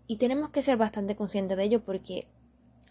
Y 0.07 0.15
tenemos 0.15 0.51
que 0.51 0.61
ser 0.61 0.77
bastante 0.77 1.15
conscientes 1.15 1.57
de 1.57 1.65
ello 1.65 1.81
porque 1.81 2.25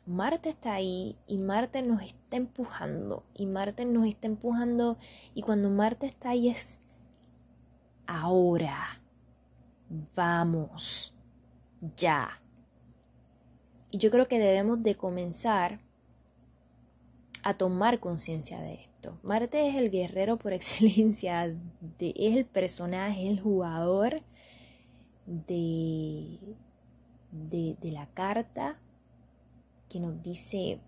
Marte 0.09 0.49
está 0.49 0.73
ahí 0.73 1.15
y 1.27 1.37
Marte 1.37 1.83
nos 1.83 2.01
está 2.01 2.37
empujando 2.37 3.23
y 3.35 3.45
Marte 3.45 3.85
nos 3.85 4.07
está 4.07 4.27
empujando 4.27 4.97
y 5.35 5.43
cuando 5.43 5.69
Marte 5.69 6.07
está 6.07 6.31
ahí 6.31 6.49
es 6.49 6.81
ahora, 8.07 8.99
vamos, 10.17 11.13
ya. 11.99 12.31
Y 13.91 13.99
yo 13.99 14.11
creo 14.11 14.27
que 14.29 14.39
debemos 14.39 14.83
de 14.83 14.95
comenzar 14.95 15.79
a 17.43 17.53
tomar 17.53 18.01
conciencia 18.01 18.59
de 18.61 18.75
esto. 18.75 19.15
Marte 19.23 19.69
es 19.69 19.77
el 19.77 19.91
guerrero 19.91 20.39
por 20.39 20.53
excelencia, 20.55 21.45
es 21.45 22.37
el 22.37 22.47
personaje, 22.47 23.29
el 23.29 23.41
jugador 23.41 24.23
de, 25.27 26.25
de, 27.31 27.77
de 27.83 27.91
la 27.91 28.07
carta 28.07 28.75
que 29.89 30.01
nos 30.01 30.23
dice, 30.23 30.79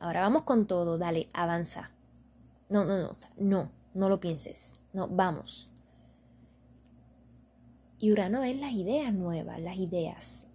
ahora 0.00 0.20
vamos 0.20 0.44
con 0.44 0.66
todo, 0.66 0.98
dale, 0.98 1.28
avanza. 1.32 1.90
No, 2.68 2.84
no, 2.84 2.98
no, 2.98 3.16
no, 3.38 3.70
no 3.94 4.08
lo 4.08 4.20
pienses, 4.20 4.74
no, 4.92 5.08
vamos. 5.08 5.68
Y 8.00 8.12
Urano 8.12 8.44
es 8.44 8.56
las 8.56 8.72
ideas 8.72 9.12
nuevas, 9.12 9.60
las 9.60 9.76
ideas, 9.76 10.46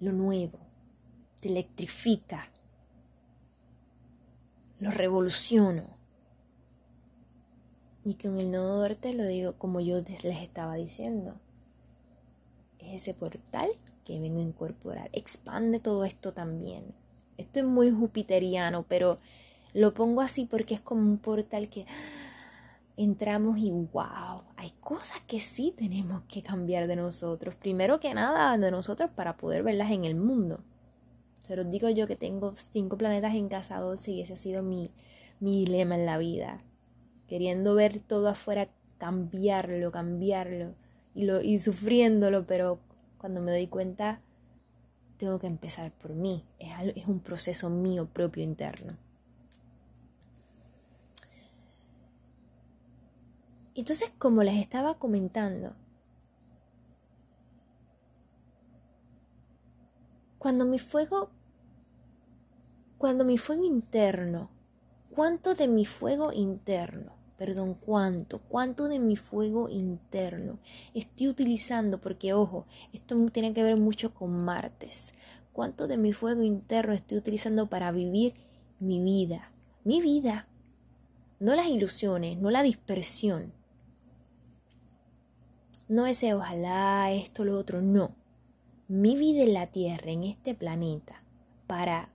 lo 0.00 0.12
nuevo, 0.12 0.58
te 1.40 1.48
electrifica, 1.48 2.48
lo 4.80 4.90
revoluciono. 4.90 5.84
Y 8.04 8.14
con 8.14 8.38
el 8.38 8.50
nodo 8.50 8.80
norte 8.80 9.14
lo 9.14 9.24
digo 9.26 9.52
como 9.54 9.80
yo 9.80 10.00
les 10.00 10.42
estaba 10.42 10.74
diciendo. 10.74 11.32
Es 12.80 13.02
ese 13.02 13.14
portal 13.14 13.70
que 14.04 14.20
vengo 14.20 14.40
a 14.40 14.42
incorporar. 14.42 15.08
Expande 15.12 15.80
todo 15.80 16.04
esto 16.04 16.32
también. 16.32 16.82
Esto 17.38 17.60
es 17.60 17.64
muy 17.64 17.90
jupiteriano, 17.90 18.84
pero 18.88 19.18
lo 19.72 19.92
pongo 19.92 20.20
así 20.20 20.46
porque 20.46 20.74
es 20.74 20.80
como 20.80 21.02
un 21.02 21.18
portal 21.18 21.68
que 21.68 21.84
entramos 22.96 23.58
y 23.58 23.70
wow, 23.92 24.40
hay 24.56 24.70
cosas 24.80 25.16
que 25.26 25.40
sí 25.40 25.74
tenemos 25.76 26.22
que 26.24 26.42
cambiar 26.42 26.86
de 26.86 26.96
nosotros. 26.96 27.54
Primero 27.54 27.98
que 27.98 28.14
nada 28.14 28.56
de 28.56 28.70
nosotros 28.70 29.10
para 29.10 29.32
poder 29.32 29.62
verlas 29.62 29.90
en 29.90 30.04
el 30.04 30.14
mundo. 30.14 30.58
Se 31.46 31.56
los 31.56 31.70
digo 31.70 31.88
yo 31.90 32.06
que 32.06 32.16
tengo 32.16 32.54
cinco 32.72 32.96
planetas 32.96 33.34
en 33.34 33.48
casa 33.48 33.80
12 33.80 34.10
y 34.12 34.22
ese 34.22 34.34
ha 34.34 34.38
sido 34.38 34.62
mi, 34.62 34.90
mi 35.40 35.64
dilema 35.64 35.96
en 35.96 36.06
la 36.06 36.18
vida. 36.18 36.60
Queriendo 37.28 37.74
ver 37.74 37.98
todo 37.98 38.28
afuera, 38.28 38.68
cambiarlo, 38.98 39.90
cambiarlo 39.90 40.70
y, 41.14 41.24
lo, 41.24 41.42
y 41.42 41.58
sufriéndolo, 41.58 42.44
pero 42.46 42.78
cuando 43.24 43.40
me 43.40 43.52
doy 43.52 43.68
cuenta, 43.68 44.20
tengo 45.18 45.38
que 45.38 45.46
empezar 45.46 45.90
por 46.02 46.10
mí. 46.10 46.44
Es, 46.58 46.94
es 46.94 47.06
un 47.06 47.20
proceso 47.20 47.70
mío 47.70 48.04
propio 48.04 48.42
interno. 48.42 48.92
Entonces, 53.74 54.10
como 54.18 54.42
les 54.42 54.56
estaba 54.60 54.92
comentando, 54.92 55.72
Cuando 60.36 60.66
mi 60.66 60.78
fuego, 60.78 61.30
cuando 62.98 63.24
mi 63.24 63.38
fuego 63.38 63.64
interno, 63.64 64.50
¿cuánto 65.14 65.54
de 65.54 65.68
mi 65.68 65.86
fuego 65.86 66.30
interno, 66.34 67.13
perdón, 67.38 67.74
cuánto, 67.74 68.38
cuánto 68.48 68.88
de 68.88 68.98
mi 68.98 69.16
fuego 69.16 69.68
interno 69.68 70.58
estoy 70.94 71.28
utilizando? 71.28 71.98
Porque 71.98 72.32
ojo, 72.32 72.66
esto 72.92 73.16
tiene 73.30 73.54
que 73.54 73.62
ver 73.62 73.76
mucho 73.76 74.12
con 74.12 74.44
martes. 74.44 75.14
¿Cuánto 75.52 75.86
de 75.86 75.96
mi 75.96 76.12
fuego 76.12 76.42
interno 76.42 76.92
estoy 76.92 77.18
utilizando 77.18 77.66
para 77.66 77.92
vivir 77.92 78.32
mi 78.80 79.02
vida? 79.02 79.48
Mi 79.84 80.00
vida, 80.00 80.46
no 81.40 81.54
las 81.54 81.68
ilusiones, 81.68 82.38
no 82.38 82.50
la 82.50 82.62
dispersión. 82.62 83.52
No 85.88 86.06
ese 86.06 86.34
ojalá, 86.34 87.12
esto, 87.12 87.44
lo 87.44 87.58
otro, 87.58 87.82
no 87.82 88.10
mi 88.88 89.16
vida 89.16 89.42
en 89.42 89.54
la 89.54 89.66
Tierra, 89.66 90.10
en 90.10 90.24
este 90.24 90.54
planeta, 90.54 91.14
para 91.66 92.08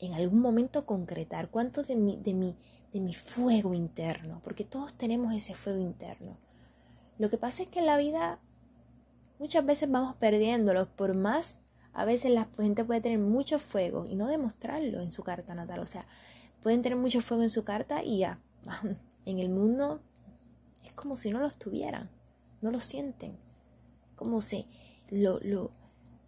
en 0.00 0.14
algún 0.14 0.40
momento 0.40 0.84
concretar 0.84 1.48
cuánto 1.48 1.84
de 1.84 1.94
mi, 1.94 2.16
de 2.16 2.34
mi, 2.34 2.54
de 2.92 3.00
mi 3.00 3.14
fuego 3.14 3.74
interno, 3.74 4.40
porque 4.44 4.64
todos 4.64 4.92
tenemos 4.92 5.32
ese 5.34 5.54
fuego 5.54 5.80
interno. 5.80 6.36
Lo 7.18 7.30
que 7.30 7.38
pasa 7.38 7.62
es 7.62 7.68
que 7.68 7.80
en 7.80 7.86
la 7.86 7.96
vida 7.96 8.38
muchas 9.38 9.64
veces 9.64 9.90
vamos 9.90 10.16
perdiéndolo, 10.16 10.86
por 10.86 11.14
más 11.14 11.56
a 11.94 12.04
veces 12.04 12.30
la 12.32 12.46
gente 12.56 12.84
puede 12.84 13.00
tener 13.00 13.18
mucho 13.18 13.58
fuego 13.58 14.06
y 14.06 14.14
no 14.14 14.28
demostrarlo 14.28 15.00
en 15.00 15.12
su 15.12 15.22
carta 15.22 15.54
natal, 15.54 15.80
o 15.80 15.86
sea, 15.86 16.04
pueden 16.62 16.82
tener 16.82 16.98
mucho 16.98 17.20
fuego 17.20 17.42
en 17.42 17.50
su 17.50 17.64
carta 17.64 18.02
y 18.02 18.18
ya, 18.18 18.38
en 19.26 19.38
el 19.38 19.48
mundo 19.48 20.00
es 20.84 20.92
como 20.92 21.16
si 21.16 21.30
no 21.30 21.38
lo 21.38 21.50
tuvieran, 21.50 22.08
no 22.60 22.70
lo 22.70 22.80
sienten, 22.80 23.36
como 24.16 24.40
si 24.40 24.66
lo, 25.10 25.38
lo, 25.40 25.70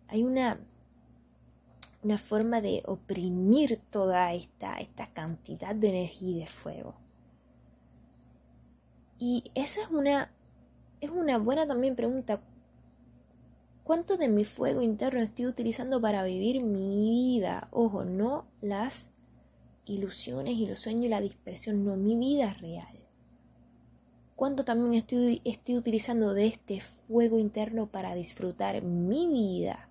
hay 0.09 0.22
una, 0.22 0.59
una 2.05 2.19
forma 2.19 2.61
de 2.61 2.83
oprimir 2.85 3.81
toda 3.90 4.33
esta, 4.35 4.79
esta 4.79 5.07
cantidad 5.07 5.75
de 5.75 5.88
energía 5.88 6.29
y 6.29 6.38
de 6.40 6.47
fuego. 6.47 6.95
Y 9.19 9.45
esa 9.55 9.83
es 9.83 9.90
una, 9.90 10.29
es 11.01 11.11
una 11.11 11.38
buena 11.38 11.67
también 11.67 11.97
pregunta. 11.97 12.38
¿Cuánto 13.85 14.19
de 14.19 14.29
mi 14.29 14.45
fuego 14.45 14.83
interno 14.83 15.21
estoy 15.21 15.47
utilizando 15.47 16.01
para 16.01 16.25
vivir 16.25 16.62
mi 16.62 17.38
vida? 17.38 17.69
Ojo, 17.71 18.05
no 18.05 18.45
las 18.61 19.09
ilusiones 19.87 20.57
y 20.59 20.67
los 20.67 20.81
sueños 20.81 21.07
y 21.07 21.09
la 21.09 21.21
dispersión, 21.21 21.85
no 21.85 21.97
mi 21.97 22.17
vida 22.17 22.53
real. 22.61 22.87
¿Cuánto 24.37 24.64
también 24.64 24.95
estoy, 24.95 25.40
estoy 25.45 25.77
utilizando 25.79 26.35
de 26.35 26.49
este 26.49 26.81
fuego 26.81 27.38
interno 27.38 27.87
para 27.87 28.14
disfrutar 28.14 28.83
mi 28.83 29.27
vida? 29.29 29.88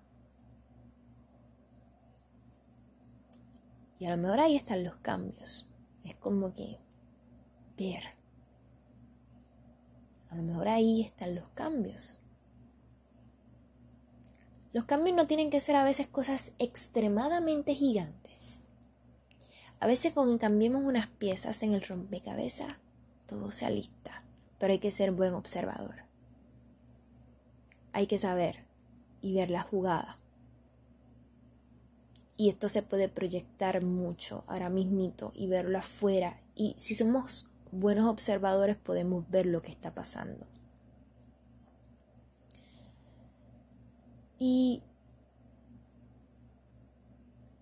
Y 4.04 4.06
a 4.06 4.10
lo 4.10 4.18
mejor 4.20 4.38
ahí 4.40 4.54
están 4.54 4.84
los 4.84 4.96
cambios. 4.96 5.64
Es 6.04 6.14
como 6.16 6.54
que 6.54 6.76
ver. 7.78 8.02
A 10.30 10.36
lo 10.36 10.42
mejor 10.42 10.68
ahí 10.68 11.00
están 11.00 11.34
los 11.34 11.48
cambios. 11.54 12.20
Los 14.74 14.84
cambios 14.84 15.16
no 15.16 15.26
tienen 15.26 15.48
que 15.48 15.62
ser 15.62 15.74
a 15.76 15.84
veces 15.84 16.06
cosas 16.06 16.52
extremadamente 16.58 17.74
gigantes. 17.74 18.68
A 19.80 19.86
veces 19.86 20.12
con 20.12 20.30
que 20.30 20.38
cambiemos 20.38 20.84
unas 20.84 21.06
piezas 21.06 21.62
en 21.62 21.72
el 21.72 21.80
rompecabezas, 21.80 22.74
todo 23.26 23.50
se 23.52 23.64
alista. 23.64 24.22
Pero 24.58 24.74
hay 24.74 24.80
que 24.80 24.92
ser 24.92 25.12
buen 25.12 25.32
observador. 25.32 25.94
Hay 27.94 28.06
que 28.06 28.18
saber 28.18 28.56
y 29.22 29.32
ver 29.32 29.48
la 29.48 29.62
jugada 29.62 30.18
y 32.36 32.48
esto 32.48 32.68
se 32.68 32.82
puede 32.82 33.08
proyectar 33.08 33.82
mucho 33.82 34.44
ahora 34.46 34.68
mismito 34.68 35.32
y 35.36 35.46
verlo 35.46 35.78
afuera. 35.78 36.36
Y 36.56 36.74
si 36.78 36.94
somos 36.94 37.46
buenos 37.70 38.08
observadores 38.08 38.76
podemos 38.76 39.30
ver 39.30 39.46
lo 39.46 39.62
que 39.62 39.70
está 39.70 39.92
pasando. 39.92 40.44
Y 44.38 44.82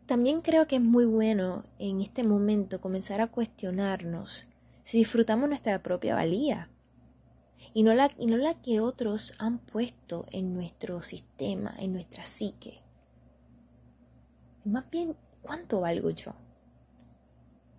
también 0.07 0.41
creo 0.41 0.67
que 0.67 0.77
es 0.77 0.83
muy 0.83 1.05
bueno 1.05 1.65
en 1.79 2.01
este 2.01 2.25
momento 2.25 2.81
comenzar 2.81 3.21
a 3.21 3.29
cuestionarnos 3.29 4.47
si 4.85 4.99
disfrutamos 4.99 5.49
nuestra 5.49 5.79
propia 5.79 6.15
valía 6.15 6.69
y 7.73 7.83
no 7.83 7.95
la, 7.95 8.11
y 8.19 8.27
no 8.27 8.37
la 8.37 8.55
que 8.55 8.81
otros 8.81 9.35
han 9.39 9.59
puesto 9.59 10.27
en 10.33 10.55
nuestro 10.55 11.03
sistema, 11.03 11.75
en 11.79 11.93
nuestra 11.93 12.25
psique 12.25 12.82
más 14.65 14.89
bien 14.91 15.15
cuánto 15.43 15.81
valgo 15.81 16.11
yo 16.11 16.33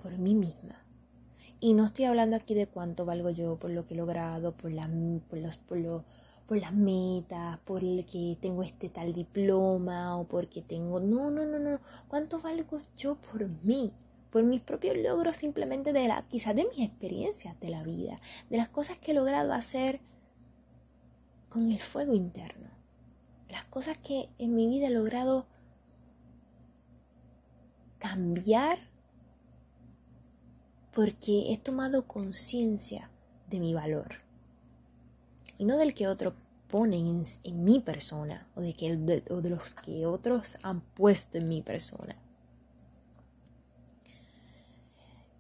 por 0.02 0.12
mí 0.18 0.36
misma. 0.36 0.76
Y 1.60 1.74
no 1.74 1.86
estoy 1.86 2.06
hablando 2.06 2.36
aquí 2.36 2.54
de 2.54 2.68
cuánto 2.68 3.06
valgo 3.06 3.30
yo 3.30 3.56
por 3.56 3.72
lo 3.72 3.88
que 3.88 3.94
he 3.94 3.98
logrado, 3.98 4.52
por, 4.52 4.72
por, 5.30 5.40
los, 5.40 5.56
por, 5.56 5.80
por 6.46 6.58
las 6.58 6.74
metas, 6.74 7.58
por 7.60 7.80
que 7.80 8.38
tengo 8.42 8.64
este 8.64 8.90
tal 8.90 9.14
diploma 9.14 10.18
o 10.18 10.26
porque 10.26 10.62
tengo... 10.62 11.00
No, 11.00 11.32
no, 11.32 11.46
no, 11.46 11.60
no. 11.60 11.80
¿Cuánto 12.10 12.42
valgo 12.42 12.82
yo 12.98 13.16
por 13.16 13.48
mí? 13.64 13.92
Por 14.30 14.44
mis 14.44 14.62
propios 14.62 14.98
logros 14.98 15.38
simplemente 15.38 15.94
de 15.94 16.08
la, 16.10 16.22
quizás 16.24 16.54
de 16.54 16.66
mis 16.66 16.86
experiencias 16.90 17.58
de 17.62 17.70
la 17.70 17.84
vida, 17.84 18.20
de 18.50 18.58
las 18.58 18.68
cosas 18.68 18.98
que 18.98 19.12
he 19.12 19.16
logrado 19.16 19.54
hacer 19.54 20.02
con 21.50 21.72
el 21.72 21.80
fuego 21.80 22.14
interno. 22.14 22.68
Las 23.52 23.64
cosas 23.66 23.98
que 24.00 24.28
en 24.40 24.54
mi 24.54 24.68
vida 24.68 24.88
he 24.88 24.90
logrado 24.90 25.46
cambiar 28.04 28.78
porque 30.94 31.54
he 31.54 31.58
tomado 31.58 32.06
conciencia 32.06 33.10
de 33.50 33.60
mi 33.60 33.74
valor 33.74 34.16
y 35.58 35.64
no 35.64 35.78
del 35.78 35.94
que 35.94 36.10
otros 36.10 36.34
ponen 36.70 37.24
en, 37.44 37.64
mi 37.64 37.80
persona 37.80 38.46
o 38.56 38.62
de, 38.62 38.74
que, 38.74 38.92
o 39.30 39.42
de 39.42 39.50
los 39.50 39.74
que 39.74 40.06
otros 40.06 40.58
han 40.64 40.82
puesto 40.82 41.38
en 41.38 41.48
mi 41.48 41.62
persona. 41.62 42.16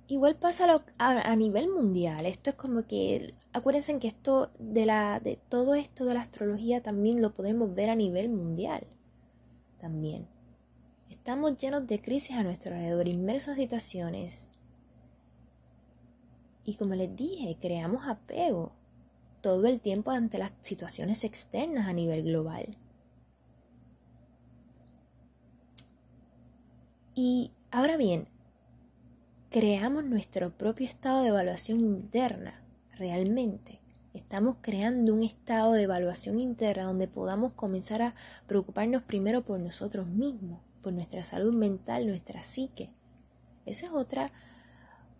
Igual 0.07 0.35
pasa 0.35 0.81
a, 0.99 1.35
nivel 1.35 1.69
mundial. 1.69 2.25
Esto 2.25 2.51
es 2.51 2.55
como 2.55 2.85
que, 2.85 3.33
acuérdense 3.51 3.97
que 3.99 4.07
esto 4.07 4.49
de, 4.59 4.85
la, 4.85 5.19
de 5.19 5.37
todo 5.49 5.73
esto 5.75 6.05
de 6.05 6.13
la 6.13 6.21
astrología 6.21 6.81
también 6.81 7.21
lo 7.21 7.31
podemos 7.31 7.73
ver 7.73 7.89
a 7.89 7.95
nivel 7.95 8.29
mundial. 8.29 8.83
También. 9.81 10.32
Estamos 11.23 11.57
llenos 11.57 11.87
de 11.87 12.01
crisis 12.01 12.35
a 12.35 12.43
nuestro 12.43 12.75
alrededor, 12.75 13.07
inmersos 13.07 13.51
en 13.51 13.63
situaciones. 13.63 14.49
Y 16.65 16.73
como 16.73 16.95
les 16.95 17.15
dije, 17.15 17.55
creamos 17.61 18.05
apego 18.09 18.73
todo 19.41 19.67
el 19.67 19.79
tiempo 19.79 20.11
ante 20.11 20.37
las 20.37 20.51
situaciones 20.61 21.23
externas 21.23 21.87
a 21.87 21.93
nivel 21.93 22.23
global. 22.23 22.65
Y 27.15 27.51
ahora 27.71 27.95
bien, 27.95 28.27
creamos 29.49 30.03
nuestro 30.03 30.49
propio 30.49 30.85
estado 30.85 31.21
de 31.21 31.29
evaluación 31.29 31.79
interna, 31.79 32.53
realmente. 32.97 33.79
Estamos 34.13 34.57
creando 34.59 35.13
un 35.13 35.23
estado 35.23 35.71
de 35.71 35.83
evaluación 35.83 36.41
interna 36.41 36.83
donde 36.83 37.07
podamos 37.07 37.53
comenzar 37.53 38.01
a 38.01 38.13
preocuparnos 38.45 39.03
primero 39.03 39.41
por 39.41 39.61
nosotros 39.61 40.05
mismos, 40.07 40.59
por 40.83 40.93
nuestra 40.93 41.23
salud 41.23 41.53
mental, 41.53 42.05
nuestra 42.05 42.43
psique. 42.43 42.89
Esa 43.65 43.87
es 43.87 43.91
otra, 43.93 44.29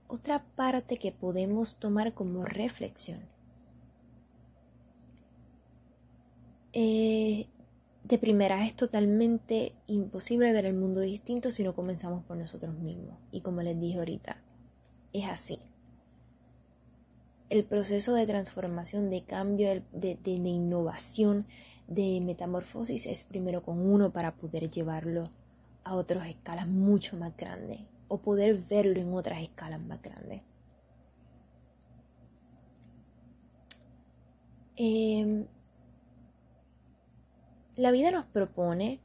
otra 0.07 0.43
parte 0.55 0.97
que 0.97 1.11
podemos 1.11 1.75
tomar 1.75 2.13
como 2.13 2.45
reflexión. 2.45 3.19
Eh, 6.73 7.45
de 8.03 8.17
primera 8.17 8.65
es 8.65 8.75
totalmente 8.75 9.71
imposible 9.87 10.51
ver 10.51 10.65
el 10.65 10.73
mundo 10.73 10.99
distinto 10.99 11.51
si 11.51 11.63
no 11.63 11.73
comenzamos 11.73 12.23
por 12.23 12.35
nosotros 12.35 12.75
mismos. 12.79 13.15
Y 13.31 13.41
como 13.41 13.61
les 13.61 13.79
dije 13.79 13.99
ahorita, 13.99 14.35
es 15.13 15.25
así. 15.25 15.57
El 17.49 17.63
proceso 17.63 18.13
de 18.13 18.25
transformación, 18.25 19.09
de 19.09 19.21
cambio, 19.21 19.69
de, 19.93 20.15
de 20.15 20.31
innovación, 20.31 21.45
de 21.87 22.19
metamorfosis 22.21 23.05
es 23.05 23.23
primero 23.23 23.61
con 23.61 23.79
uno 23.79 24.09
para 24.09 24.31
poder 24.31 24.69
llevarlo 24.69 25.29
a 25.83 25.95
otras 25.95 26.27
escalas 26.27 26.67
mucho 26.67 27.17
más 27.17 27.35
grandes 27.35 27.79
o 28.07 28.17
poder 28.17 28.57
verlo 28.69 28.99
en 28.99 29.13
otras 29.13 29.41
escalas 29.41 29.81
más 29.81 30.01
grandes. 30.01 30.41
Eh, 34.75 35.45
la 37.75 37.91
vida 37.91 38.11
nos 38.11 38.25
propone 38.25 38.99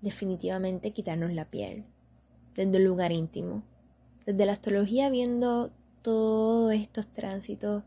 definitivamente 0.00 0.92
quitarnos 0.92 1.32
la 1.32 1.44
piel, 1.44 1.84
desde 2.56 2.76
el 2.76 2.84
lugar 2.84 3.12
íntimo, 3.12 3.62
desde 4.26 4.46
la 4.46 4.52
astrología 4.52 5.10
viendo 5.10 5.70
todos 6.02 6.72
estos 6.72 7.06
tránsitos. 7.06 7.82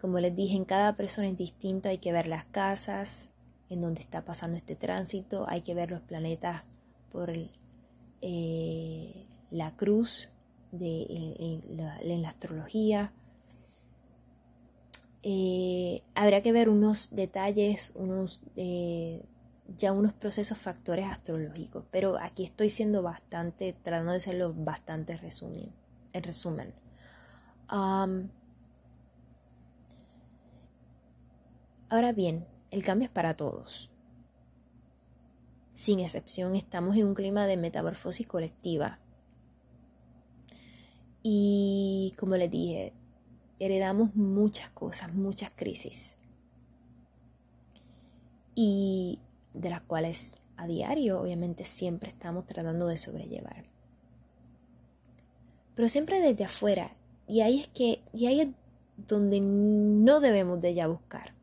Como 0.00 0.18
les 0.18 0.34
dije, 0.34 0.56
en 0.56 0.64
cada 0.64 0.94
persona 0.94 1.28
es 1.28 1.36
distinto, 1.36 1.88
hay 1.88 1.98
que 1.98 2.12
ver 2.12 2.26
las 2.26 2.44
casas 2.44 3.28
en 3.68 3.80
donde 3.80 4.00
está 4.00 4.22
pasando 4.22 4.56
este 4.56 4.74
tránsito, 4.74 5.46
hay 5.48 5.60
que 5.60 5.74
ver 5.74 5.90
los 5.90 6.00
planetas 6.00 6.62
por 7.12 7.30
eh, 8.22 9.24
la 9.50 9.70
cruz 9.72 10.28
de, 10.72 11.06
en 12.02 12.22
la 12.22 12.28
astrología, 12.28 13.10
eh, 15.22 16.02
habrá 16.14 16.40
que 16.40 16.52
ver 16.52 16.68
unos 16.70 17.08
detalles, 17.10 17.92
unos 17.94 18.40
eh, 18.56 19.22
ya 19.78 19.92
unos 19.92 20.12
procesos 20.14 20.58
factores 20.58 21.06
astrológicos, 21.06 21.84
pero 21.90 22.18
aquí 22.18 22.44
estoy 22.44 22.70
siendo 22.70 23.02
bastante, 23.02 23.74
tratando 23.84 24.12
de 24.12 24.18
hacerlo 24.18 24.54
bastante 24.56 25.16
resumen, 25.16 25.68
en 26.12 26.22
resumen. 26.22 26.72
ahora 31.88 32.12
bien, 32.14 32.44
el 32.70 32.82
cambio 32.82 33.06
es 33.06 33.12
para 33.12 33.34
todos. 33.34 33.89
Sin 35.80 35.98
excepción, 35.98 36.56
estamos 36.56 36.94
en 36.96 37.06
un 37.06 37.14
clima 37.14 37.46
de 37.46 37.56
metamorfosis 37.56 38.26
colectiva. 38.26 38.98
Y 41.22 42.12
como 42.18 42.36
les 42.36 42.50
dije, 42.50 42.92
heredamos 43.58 44.14
muchas 44.14 44.68
cosas, 44.72 45.14
muchas 45.14 45.50
crisis. 45.56 46.16
Y 48.54 49.20
de 49.54 49.70
las 49.70 49.80
cuales 49.80 50.36
a 50.58 50.66
diario, 50.66 51.18
obviamente, 51.18 51.64
siempre 51.64 52.10
estamos 52.10 52.44
tratando 52.44 52.86
de 52.86 52.98
sobrellevar. 52.98 53.64
Pero 55.76 55.88
siempre 55.88 56.20
desde 56.20 56.44
afuera. 56.44 56.90
Y 57.26 57.40
ahí 57.40 57.60
es 57.60 57.68
que, 57.68 58.02
y 58.12 58.26
ahí 58.26 58.42
es 58.42 58.48
donde 59.08 59.40
no 59.40 60.20
debemos 60.20 60.60
de 60.60 60.74
ya 60.74 60.88
buscar. 60.88 61.39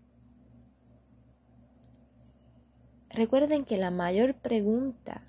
Recuerden 3.17 3.65
que 3.65 3.77
la 3.77 3.89
mayor 3.89 4.35
pregunta 4.35 5.23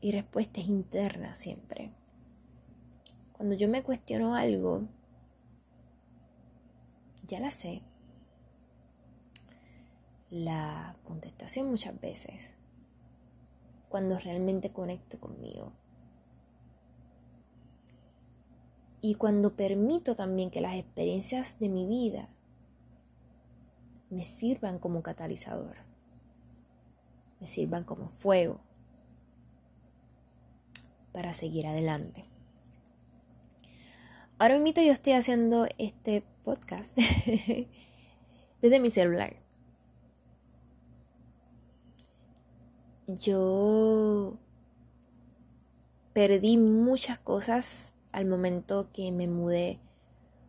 y 0.00 0.12
respuesta 0.12 0.62
es 0.62 0.68
interna 0.68 1.36
siempre. 1.36 1.90
Cuando 3.36 3.54
yo 3.54 3.68
me 3.68 3.82
cuestiono 3.82 4.34
algo, 4.34 4.80
ya 7.28 7.38
la 7.38 7.50
sé. 7.50 7.82
La 10.30 10.96
contestación 11.04 11.70
muchas 11.70 12.00
veces, 12.00 12.52
cuando 13.90 14.18
realmente 14.18 14.70
conecto 14.70 15.20
conmigo. 15.20 15.70
Y 19.02 19.16
cuando 19.16 19.50
permito 19.50 20.14
también 20.14 20.50
que 20.50 20.62
las 20.62 20.76
experiencias 20.76 21.58
de 21.58 21.68
mi 21.68 21.86
vida 21.86 22.26
me 24.08 24.24
sirvan 24.24 24.78
como 24.78 25.02
catalizador, 25.02 25.87
me 27.40 27.46
sirvan 27.46 27.84
como 27.84 28.08
fuego 28.08 28.58
para 31.12 31.34
seguir 31.34 31.66
adelante. 31.66 32.24
Ahora 34.38 34.58
mismo 34.58 34.82
yo 34.82 34.92
estoy 34.92 35.14
haciendo 35.14 35.66
este 35.78 36.22
podcast 36.44 36.96
desde 38.62 38.80
mi 38.80 38.88
celular. 38.88 39.34
Yo 43.20 44.34
perdí 46.12 46.56
muchas 46.56 47.18
cosas 47.18 47.94
al 48.12 48.26
momento 48.26 48.86
que 48.94 49.10
me 49.10 49.26
mudé 49.26 49.78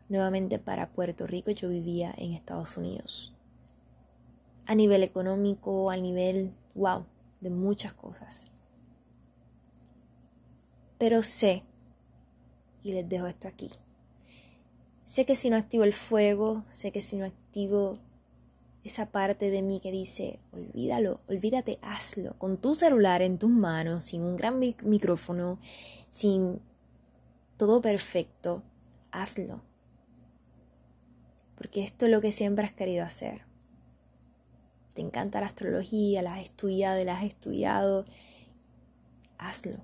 nuevamente 0.09 0.59
para 0.59 0.87
Puerto 0.87 1.25
Rico. 1.25 1.51
Yo 1.51 1.69
vivía 1.69 2.13
en 2.17 2.33
Estados 2.33 2.77
Unidos. 2.77 3.31
A 4.67 4.75
nivel 4.75 5.01
económico, 5.01 5.89
a 5.89 5.97
nivel, 5.97 6.51
wow, 6.79 7.05
de 7.41 7.49
muchas 7.49 7.93
cosas. 7.93 8.45
Pero 10.97 11.23
sé, 11.23 11.61
y 12.83 12.93
les 12.93 13.07
dejo 13.07 13.27
esto 13.27 13.47
aquí, 13.47 13.69
Sé 15.09 15.25
que 15.25 15.35
si 15.35 15.49
no 15.49 15.57
activo 15.57 15.85
el 15.85 15.93
fuego, 15.95 16.63
sé 16.71 16.91
que 16.91 17.01
si 17.01 17.15
no 17.15 17.25
activo 17.25 17.97
esa 18.83 19.07
parte 19.07 19.49
de 19.49 19.63
mí 19.63 19.79
que 19.79 19.91
dice, 19.91 20.37
olvídalo, 20.51 21.19
olvídate, 21.27 21.79
hazlo, 21.81 22.35
con 22.37 22.57
tu 22.57 22.75
celular 22.75 23.23
en 23.23 23.39
tus 23.39 23.49
manos, 23.49 24.05
sin 24.05 24.21
un 24.21 24.37
gran 24.37 24.59
micrófono, 24.59 25.57
sin 26.11 26.61
todo 27.57 27.81
perfecto, 27.81 28.61
hazlo. 29.11 29.59
Porque 31.57 31.83
esto 31.83 32.05
es 32.05 32.11
lo 32.11 32.21
que 32.21 32.31
siempre 32.31 32.65
has 32.65 32.75
querido 32.75 33.03
hacer. 33.03 33.48
Te 34.99 35.05
encanta 35.05 35.39
la 35.39 35.47
astrología, 35.47 36.21
la 36.21 36.35
has 36.35 36.43
estudiado 36.43 36.99
y 36.99 37.05
la 37.05 37.17
has 37.17 37.23
estudiado, 37.23 38.05
hazlo. 39.37 39.77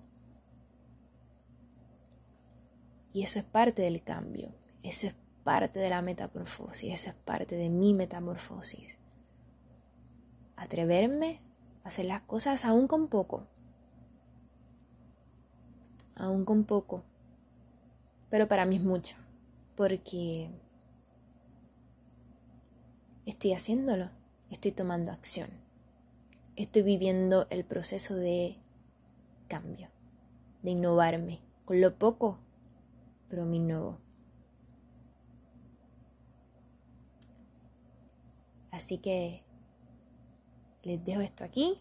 Y 3.13 3.23
eso 3.23 3.39
es 3.39 3.45
parte 3.45 3.83
del 3.83 4.01
cambio. 4.01 4.49
Eso 4.83 5.07
es 5.07 5.13
parte 5.45 5.79
de 5.79 5.89
la 5.89 6.01
metamorfosis, 6.01 6.93
eso 6.93 7.11
es 7.11 7.15
parte 7.15 7.55
de 7.55 7.69
mi 7.69 7.93
metamorfosis. 7.93 8.97
atreverme 10.57 11.39
a 11.85 11.87
hacer 11.87 12.07
las 12.07 12.21
cosas 12.23 12.65
aún 12.65 12.85
con 12.85 13.07
poco. 13.07 13.47
Aún 16.17 16.43
con 16.43 16.65
poco. 16.65 17.01
Pero 18.29 18.49
para 18.49 18.65
mí 18.65 18.75
es 18.75 18.83
mucho. 18.83 19.15
Porque 19.77 20.49
estoy 23.25 23.53
haciéndolo. 23.53 24.09
Estoy 24.55 24.71
tomando 24.71 25.11
acción. 25.11 25.49
Estoy 26.55 26.81
viviendo 26.81 27.45
el 27.49 27.65
proceso 27.65 28.15
de 28.15 28.55
cambio. 29.49 29.89
De 30.63 30.71
innovarme. 30.71 31.39
Con 31.65 31.81
lo 31.81 31.93
poco, 31.93 32.39
pero 33.29 33.43
me 33.45 33.57
innovo. 33.57 33.97
Así 38.71 38.97
que 38.97 39.41
les 40.85 41.05
dejo 41.05 41.19
esto 41.19 41.43
aquí. 41.43 41.77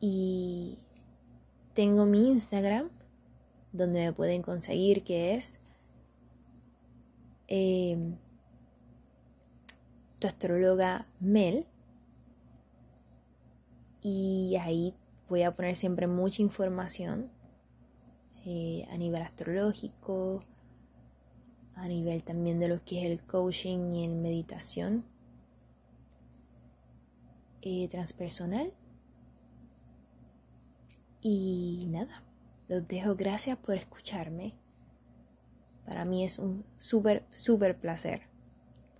Y 0.00 0.78
tengo 1.74 2.04
mi 2.04 2.30
Instagram, 2.30 2.88
donde 3.72 4.06
me 4.06 4.12
pueden 4.12 4.42
conseguir, 4.42 5.02
que 5.02 5.34
es 5.34 5.58
em, 7.48 8.16
tu 10.20 10.28
astróloga 10.28 11.04
Mel. 11.18 11.66
Y 14.02 14.56
ahí 14.60 14.94
voy 15.28 15.42
a 15.42 15.50
poner 15.50 15.74
siempre 15.76 16.06
mucha 16.06 16.42
información 16.42 17.28
eh, 18.46 18.86
a 18.92 18.96
nivel 18.96 19.22
astrológico, 19.22 20.42
a 21.76 21.88
nivel 21.88 22.22
también 22.22 22.60
de 22.60 22.68
lo 22.68 22.82
que 22.82 23.00
es 23.00 23.10
el 23.10 23.26
coaching 23.26 23.94
y 23.94 24.04
en 24.04 24.22
meditación 24.22 25.04
eh, 27.62 27.88
transpersonal. 27.90 28.72
Y 31.22 31.86
nada, 31.90 32.22
los 32.68 32.86
dejo. 32.88 33.14
Gracias 33.16 33.58
por 33.58 33.74
escucharme. 33.74 34.52
Para 35.84 36.04
mí 36.04 36.24
es 36.24 36.38
un 36.38 36.64
súper, 36.78 37.22
súper 37.34 37.76
placer 37.76 38.29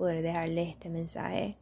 poder 0.01 0.23
dejarles 0.23 0.71
este 0.71 0.89
mensaje 0.89 1.57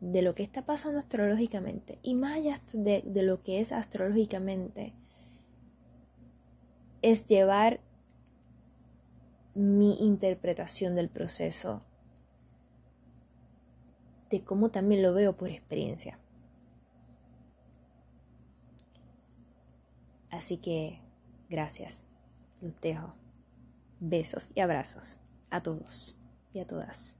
de 0.00 0.20
lo 0.20 0.34
que 0.34 0.42
está 0.42 0.62
pasando 0.62 0.98
astrológicamente. 0.98 1.96
Y 2.02 2.14
más 2.14 2.38
allá 2.38 2.60
de, 2.72 3.02
de 3.02 3.22
lo 3.22 3.40
que 3.40 3.60
es 3.60 3.70
astrológicamente, 3.70 4.92
es 7.00 7.26
llevar 7.26 7.78
mi 9.54 9.96
interpretación 10.00 10.96
del 10.96 11.08
proceso 11.08 11.82
de 14.30 14.40
cómo 14.40 14.68
también 14.68 15.00
lo 15.00 15.14
veo 15.14 15.34
por 15.34 15.50
experiencia. 15.50 16.18
Así 20.32 20.56
que 20.56 20.98
gracias. 21.48 22.08
Los 22.60 22.80
dejo. 22.80 23.14
Besos 24.00 24.50
y 24.56 24.60
abrazos 24.60 25.18
a 25.50 25.60
todos 25.62 26.18
y 26.54 26.60
a 26.60 26.66
todas. 26.66 27.17